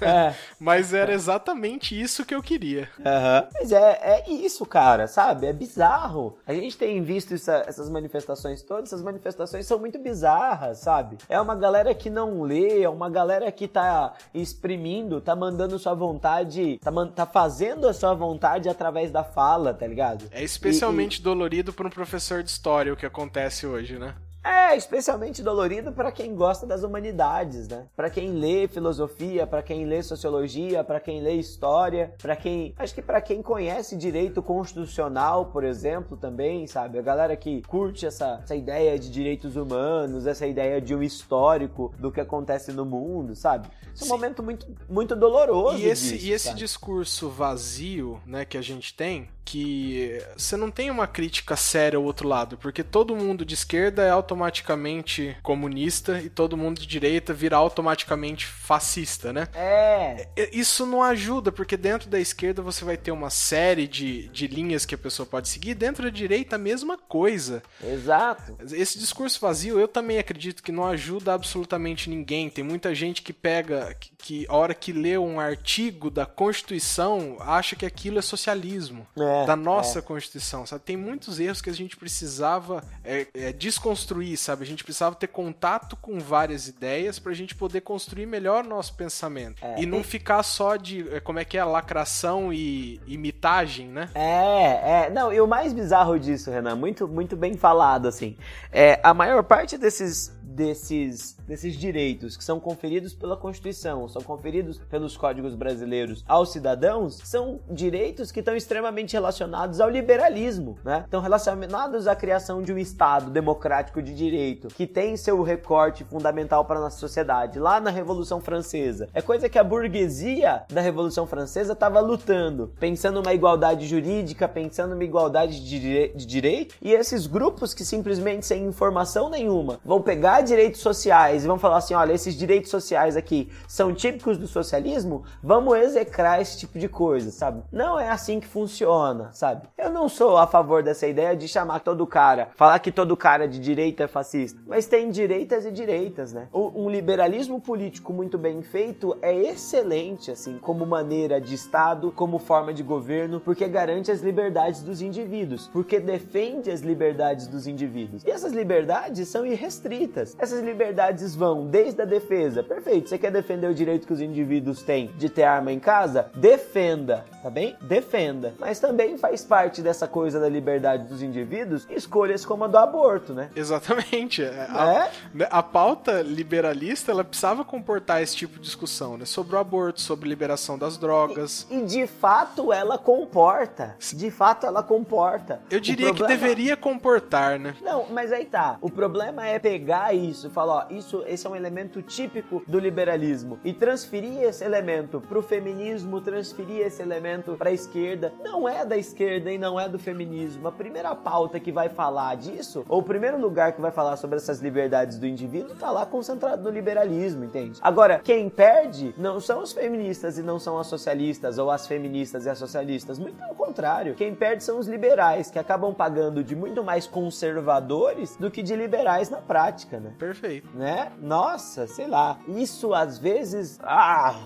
é. 0.00 0.34
mas 0.58 0.92
era 0.94 1.12
exatamente 1.12 2.00
isso 2.00 2.24
que 2.24 2.34
eu 2.34 2.42
queria. 2.42 2.88
Uhum. 2.98 3.48
Mas 3.54 3.72
é, 3.72 4.00
é 4.02 4.30
isso, 4.30 4.64
cara, 4.66 5.06
sabe? 5.06 5.46
É 5.46 5.52
bizarro. 5.52 6.36
A 6.46 6.54
gente 6.54 6.76
tem 6.76 7.02
visto 7.02 7.34
essa, 7.34 7.64
essas 7.66 7.88
manifestações 7.88 8.62
todas, 8.62 8.84
essas 8.84 9.02
manifestações 9.02 9.66
são 9.66 9.78
muito 9.78 9.98
bizarras, 9.98 10.78
sabe? 10.78 11.18
É 11.28 11.40
uma 11.40 11.54
galera 11.54 11.94
que 11.94 12.10
não 12.10 12.42
lê, 12.42 12.82
é 12.82 12.88
uma 12.88 13.10
galera 13.10 13.50
que 13.50 13.68
tá 13.68 14.14
exprimindo, 14.32 15.20
tá 15.20 15.34
mandando 15.34 15.78
sua 15.78 15.94
vontade, 15.94 16.78
tá, 16.82 16.90
tá 17.14 17.26
fazendo 17.26 17.88
a 17.88 17.92
sua 17.92 18.14
vontade 18.14 18.68
através 18.68 19.10
da 19.10 19.24
fala, 19.24 19.74
tá 19.74 19.86
ligado? 19.86 20.26
É 20.30 20.42
especialmente 20.42 21.16
e, 21.16 21.20
e... 21.20 21.22
dolorido 21.22 21.72
para 21.72 21.86
um 21.86 21.90
professor 21.90 22.42
de 22.42 22.50
história 22.50 22.92
o 22.92 22.96
que 22.96 23.06
acontece 23.06 23.66
hoje, 23.66 23.93
né? 23.98 24.14
É, 24.44 24.76
especialmente 24.76 25.42
dolorido 25.42 25.90
para 25.90 26.12
quem 26.12 26.34
gosta 26.34 26.66
das 26.66 26.82
humanidades, 26.82 27.66
né? 27.66 27.86
Para 27.96 28.10
quem 28.10 28.28
lê 28.28 28.68
filosofia, 28.68 29.46
para 29.46 29.62
quem 29.62 29.86
lê 29.86 30.02
sociologia, 30.02 30.84
para 30.84 31.00
quem 31.00 31.22
lê 31.22 31.32
história, 31.32 32.14
para 32.20 32.36
quem, 32.36 32.74
acho 32.76 32.94
que 32.94 33.00
para 33.00 33.22
quem 33.22 33.40
conhece 33.40 33.96
direito 33.96 34.42
constitucional, 34.42 35.46
por 35.46 35.64
exemplo, 35.64 36.14
também, 36.14 36.66
sabe? 36.66 36.98
A 36.98 37.02
galera 37.02 37.34
que 37.36 37.62
curte 37.62 38.04
essa, 38.04 38.40
essa 38.42 38.54
ideia 38.54 38.98
de 38.98 39.10
direitos 39.10 39.56
humanos, 39.56 40.26
essa 40.26 40.46
ideia 40.46 40.78
de 40.78 40.94
um 40.94 41.02
histórico 41.02 41.94
do 41.98 42.12
que 42.12 42.20
acontece 42.20 42.70
no 42.70 42.84
mundo, 42.84 43.34
sabe? 43.34 43.66
Isso 43.94 44.04
é 44.04 44.06
um 44.06 44.10
momento 44.10 44.42
muito, 44.42 44.66
muito 44.90 45.16
doloroso. 45.16 45.78
E 45.78 45.86
esse, 45.86 46.18
disso, 46.18 46.26
e 46.26 46.32
esse 46.32 46.54
discurso 46.54 47.30
vazio, 47.30 48.20
né, 48.26 48.44
que 48.44 48.58
a 48.58 48.62
gente 48.62 48.92
tem, 48.92 49.28
que 49.44 50.18
você 50.36 50.56
não 50.56 50.70
tem 50.70 50.90
uma 50.90 51.06
crítica 51.06 51.54
séria 51.54 51.96
ao 51.96 52.04
outro 52.04 52.26
lado, 52.26 52.56
porque 52.56 52.82
todo 52.82 53.14
mundo 53.14 53.44
de 53.44 53.54
esquerda 53.54 54.02
é 54.02 54.10
automaticamente 54.10 55.36
comunista 55.42 56.20
e 56.20 56.30
todo 56.30 56.56
mundo 56.56 56.80
de 56.80 56.86
direita 56.86 57.34
vira 57.34 57.56
automaticamente 57.56 58.46
fascista, 58.46 59.32
né? 59.32 59.48
É. 59.54 60.28
Isso 60.52 60.86
não 60.86 61.02
ajuda, 61.02 61.52
porque 61.52 61.76
dentro 61.76 62.08
da 62.08 62.18
esquerda 62.18 62.62
você 62.62 62.84
vai 62.84 62.96
ter 62.96 63.10
uma 63.10 63.30
série 63.30 63.86
de, 63.86 64.28
de 64.28 64.46
linhas 64.46 64.86
que 64.86 64.94
a 64.94 64.98
pessoa 64.98 65.26
pode 65.26 65.48
seguir, 65.48 65.74
dentro 65.74 66.04
da 66.04 66.10
direita 66.10 66.56
a 66.56 66.58
mesma 66.58 66.96
coisa. 66.96 67.62
Exato. 67.82 68.56
Esse 68.72 68.98
discurso 68.98 69.40
vazio 69.40 69.78
eu 69.78 69.88
também 69.88 70.18
acredito 70.18 70.62
que 70.62 70.72
não 70.72 70.86
ajuda 70.86 71.34
absolutamente 71.34 72.08
ninguém. 72.08 72.48
Tem 72.48 72.64
muita 72.64 72.94
gente 72.94 73.22
que 73.22 73.32
pega, 73.32 73.94
que, 73.94 74.10
que 74.16 74.46
a 74.48 74.56
hora 74.56 74.74
que 74.74 74.92
lê 74.92 75.18
um 75.18 75.38
artigo 75.38 76.10
da 76.10 76.24
Constituição 76.24 77.36
acha 77.40 77.76
que 77.76 77.84
aquilo 77.84 78.18
é 78.18 78.22
socialismo. 78.22 79.06
É. 79.18 79.33
É, 79.42 79.46
da 79.46 79.56
nossa 79.56 79.98
é. 79.98 80.02
Constituição, 80.02 80.66
sabe? 80.66 80.84
Tem 80.84 80.96
muitos 80.96 81.40
erros 81.40 81.60
que 81.60 81.70
a 81.70 81.74
gente 81.74 81.96
precisava 81.96 82.82
é, 83.04 83.26
é, 83.34 83.52
desconstruir, 83.52 84.36
sabe? 84.36 84.62
A 84.62 84.66
gente 84.66 84.84
precisava 84.84 85.14
ter 85.14 85.28
contato 85.28 85.96
com 85.96 86.18
várias 86.18 86.68
ideias 86.68 87.18
para 87.18 87.32
a 87.32 87.34
gente 87.34 87.54
poder 87.54 87.80
construir 87.80 88.26
melhor 88.26 88.64
nosso 88.64 88.94
pensamento. 88.94 89.64
É, 89.64 89.82
e 89.82 89.86
não 89.86 90.02
ficar 90.02 90.42
só 90.42 90.76
de, 90.76 91.08
é, 91.14 91.20
como 91.20 91.38
é 91.38 91.44
que 91.44 91.58
é, 91.58 91.64
lacração 91.64 92.52
e 92.52 93.00
imitagem, 93.06 93.88
né? 93.88 94.08
É, 94.14 95.06
é. 95.06 95.10
Não, 95.10 95.32
e 95.32 95.40
o 95.40 95.46
mais 95.46 95.72
bizarro 95.72 96.18
disso, 96.18 96.50
Renan, 96.50 96.76
muito, 96.76 97.08
muito 97.08 97.36
bem 97.36 97.54
falado, 97.54 98.06
assim, 98.06 98.36
é, 98.70 99.00
a 99.02 99.12
maior 99.12 99.42
parte 99.42 99.76
desses 99.76 100.34
desses, 100.54 101.36
desses 101.46 101.74
direitos 101.74 102.36
que 102.36 102.44
são 102.44 102.60
conferidos 102.60 103.12
pela 103.12 103.36
Constituição, 103.36 104.08
são 104.08 104.22
conferidos 104.22 104.78
pelos 104.78 105.16
códigos 105.16 105.54
brasileiros 105.54 106.24
aos 106.28 106.52
cidadãos, 106.52 107.20
são 107.24 107.60
direitos 107.68 108.30
que 108.30 108.38
estão 108.38 108.54
extremamente 108.54 109.16
relacionados 109.24 109.80
ao 109.80 109.88
liberalismo, 109.88 110.76
né? 110.84 111.02
Estão 111.04 111.20
relacionados 111.20 112.06
à 112.06 112.14
criação 112.14 112.62
de 112.62 112.72
um 112.72 112.78
Estado 112.78 113.30
democrático 113.30 114.02
de 114.02 114.14
direito, 114.14 114.68
que 114.68 114.86
tem 114.86 115.16
seu 115.16 115.42
recorte 115.42 116.04
fundamental 116.04 116.64
para 116.66 116.78
a 116.78 116.82
nossa 116.82 116.98
sociedade, 116.98 117.58
lá 117.58 117.80
na 117.80 117.90
Revolução 117.90 118.40
Francesa. 118.40 119.08
É 119.14 119.22
coisa 119.22 119.48
que 119.48 119.58
a 119.58 119.64
burguesia 119.64 120.64
da 120.68 120.82
Revolução 120.82 121.26
Francesa 121.26 121.72
estava 121.72 122.00
lutando, 122.00 122.72
pensando 122.78 123.22
numa 123.22 123.32
igualdade 123.32 123.86
jurídica, 123.86 124.46
pensando 124.46 124.90
numa 124.90 125.04
igualdade 125.04 125.64
de, 125.64 125.80
dire 125.80 126.12
de 126.14 126.26
direito, 126.26 126.74
e 126.82 126.92
esses 126.92 127.26
grupos 127.26 127.72
que 127.72 127.84
simplesmente 127.84 128.44
sem 128.44 128.64
informação 128.64 129.30
nenhuma 129.30 129.78
vão 129.84 130.02
pegar 130.02 130.42
direitos 130.42 130.80
sociais 130.80 131.44
e 131.44 131.46
vão 131.46 131.58
falar 131.58 131.78
assim: 131.78 131.94
olha, 131.94 132.12
esses 132.12 132.34
direitos 132.34 132.70
sociais 132.70 133.16
aqui 133.16 133.50
são 133.66 133.94
típicos 133.94 134.36
do 134.36 134.46
socialismo, 134.46 135.24
vamos 135.42 135.78
execrar 135.78 136.42
esse 136.42 136.58
tipo 136.58 136.78
de 136.78 136.88
coisa, 136.88 137.30
sabe? 137.30 137.62
Não 137.72 137.98
é 137.98 138.10
assim 138.10 138.38
que 138.38 138.46
funciona, 138.46 139.13
sabe? 139.32 139.68
Eu 139.76 139.90
não 139.90 140.08
sou 140.08 140.36
a 140.36 140.46
favor 140.46 140.82
dessa 140.82 141.06
ideia 141.06 141.36
de 141.36 141.46
chamar 141.48 141.80
todo 141.80 142.06
cara, 142.06 142.48
falar 142.56 142.78
que 142.78 142.92
todo 142.92 143.16
cara 143.16 143.46
de 143.46 143.58
direita 143.58 144.04
é 144.04 144.08
fascista, 144.08 144.60
mas 144.66 144.86
tem 144.86 145.10
direitas 145.10 145.64
e 145.64 145.70
direitas, 145.70 146.32
né? 146.32 146.48
Um 146.52 146.88
liberalismo 146.88 147.60
político 147.60 148.12
muito 148.12 148.38
bem 148.38 148.62
feito 148.62 149.16
é 149.22 149.34
excelente, 149.34 150.30
assim, 150.30 150.58
como 150.58 150.86
maneira 150.86 151.40
de 151.40 151.54
Estado, 151.54 152.10
como 152.12 152.38
forma 152.38 152.72
de 152.72 152.82
governo, 152.82 153.40
porque 153.40 153.68
garante 153.68 154.10
as 154.10 154.20
liberdades 154.20 154.82
dos 154.82 155.02
indivíduos, 155.02 155.68
porque 155.68 156.00
defende 156.00 156.70
as 156.70 156.80
liberdades 156.80 157.46
dos 157.46 157.66
indivíduos. 157.66 158.24
E 158.24 158.30
essas 158.30 158.52
liberdades 158.52 159.28
são 159.28 159.44
irrestritas. 159.44 160.36
Essas 160.38 160.62
liberdades 160.62 161.34
vão 161.34 161.66
desde 161.66 162.00
a 162.02 162.04
defesa. 162.04 162.62
Perfeito, 162.62 163.08
você 163.08 163.18
quer 163.18 163.30
defender 163.30 163.68
o 163.68 163.74
direito 163.74 164.06
que 164.06 164.12
os 164.12 164.20
indivíduos 164.20 164.82
têm 164.82 165.10
de 165.18 165.28
ter 165.28 165.44
arma 165.44 165.72
em 165.72 165.78
casa? 165.78 166.30
Defenda, 166.34 167.24
tá 167.42 167.50
bem? 167.50 167.76
Defenda. 167.82 168.54
Mas 168.58 168.80
também 168.80 169.03
faz 169.18 169.44
parte 169.44 169.82
dessa 169.82 170.08
coisa 170.08 170.40
da 170.40 170.48
liberdade 170.48 171.04
dos 171.04 171.22
indivíduos 171.22 171.86
escolhas 171.90 172.44
como 172.44 172.64
a 172.64 172.66
do 172.66 172.78
aborto, 172.78 173.32
né? 173.32 173.50
Exatamente. 173.54 174.42
É, 174.42 174.66
a, 174.70 174.92
é? 174.92 175.10
Né, 175.32 175.46
a 175.50 175.62
pauta 175.62 176.22
liberalista, 176.22 177.12
ela 177.12 177.24
precisava 177.24 177.64
comportar 177.64 178.22
esse 178.22 178.34
tipo 178.36 178.54
de 178.54 178.64
discussão, 178.64 179.16
né? 179.16 179.24
Sobre 179.24 179.56
o 179.56 179.58
aborto, 179.58 180.00
sobre 180.00 180.28
liberação 180.28 180.78
das 180.78 180.96
drogas. 180.96 181.66
E, 181.70 181.78
e 181.78 181.84
de 181.84 182.06
fato 182.06 182.72
ela 182.72 182.98
comporta. 182.98 183.96
De 184.14 184.30
fato 184.30 184.66
ela 184.66 184.82
comporta. 184.82 185.60
Eu 185.70 185.80
diria 185.80 186.06
problema... 186.06 186.28
que 186.28 186.40
deveria 186.40 186.76
comportar, 186.76 187.58
né? 187.58 187.74
Não, 187.82 188.06
mas 188.10 188.32
aí 188.32 188.44
tá. 188.44 188.78
O 188.80 188.90
problema 188.90 189.46
é 189.46 189.58
pegar 189.58 190.14
isso, 190.14 190.50
falar, 190.50 190.88
ó, 190.90 190.94
isso, 190.94 191.24
esse 191.26 191.46
é 191.46 191.50
um 191.50 191.56
elemento 191.56 192.02
típico 192.02 192.62
do 192.66 192.78
liberalismo 192.78 193.58
e 193.64 193.72
transferir 193.72 194.42
esse 194.42 194.64
elemento 194.64 195.20
para 195.20 195.38
o 195.38 195.42
feminismo, 195.42 196.20
transferir 196.20 196.86
esse 196.86 197.02
elemento 197.02 197.56
para 197.56 197.70
a 197.70 197.72
esquerda, 197.72 198.32
não 198.42 198.68
é 198.68 198.84
da 198.84 198.93
esquerda 198.96 199.50
e 199.50 199.58
não 199.58 199.78
é 199.78 199.88
do 199.88 199.98
feminismo. 199.98 200.68
A 200.68 200.72
primeira 200.72 201.14
pauta 201.14 201.58
que 201.60 201.72
vai 201.72 201.88
falar 201.88 202.36
disso, 202.36 202.84
ou 202.88 203.00
o 203.00 203.02
primeiro 203.02 203.40
lugar 203.40 203.72
que 203.72 203.80
vai 203.80 203.90
falar 203.90 204.16
sobre 204.16 204.36
essas 204.36 204.60
liberdades 204.60 205.18
do 205.18 205.26
indivíduo, 205.26 205.74
tá 205.76 205.90
lá 205.90 206.06
concentrado 206.06 206.62
no 206.62 206.70
liberalismo, 206.70 207.44
entende? 207.44 207.78
Agora, 207.82 208.20
quem 208.22 208.48
perde 208.48 209.14
não 209.16 209.40
são 209.40 209.62
os 209.62 209.72
feministas 209.72 210.38
e 210.38 210.42
não 210.42 210.58
são 210.58 210.78
as 210.78 210.86
socialistas 210.86 211.58
ou 211.58 211.70
as 211.70 211.86
feministas 211.86 212.46
e 212.46 212.50
as 212.50 212.58
socialistas, 212.58 213.18
muito 213.18 213.36
pelo 213.36 213.54
contrário. 213.54 214.14
Quem 214.14 214.34
perde 214.34 214.62
são 214.62 214.78
os 214.78 214.86
liberais, 214.86 215.50
que 215.50 215.58
acabam 215.58 215.92
pagando 215.92 216.44
de 216.44 216.54
muito 216.54 216.82
mais 216.84 217.06
conservadores 217.06 218.36
do 218.36 218.50
que 218.50 218.62
de 218.62 218.76
liberais 218.76 219.30
na 219.30 219.38
prática, 219.38 219.98
né? 219.98 220.12
Perfeito. 220.18 220.68
Né? 220.74 221.12
Nossa, 221.20 221.86
sei 221.86 222.06
lá. 222.06 222.38
Isso 222.48 222.94
às 222.94 223.18
vezes 223.18 223.78
ah, 223.82 224.36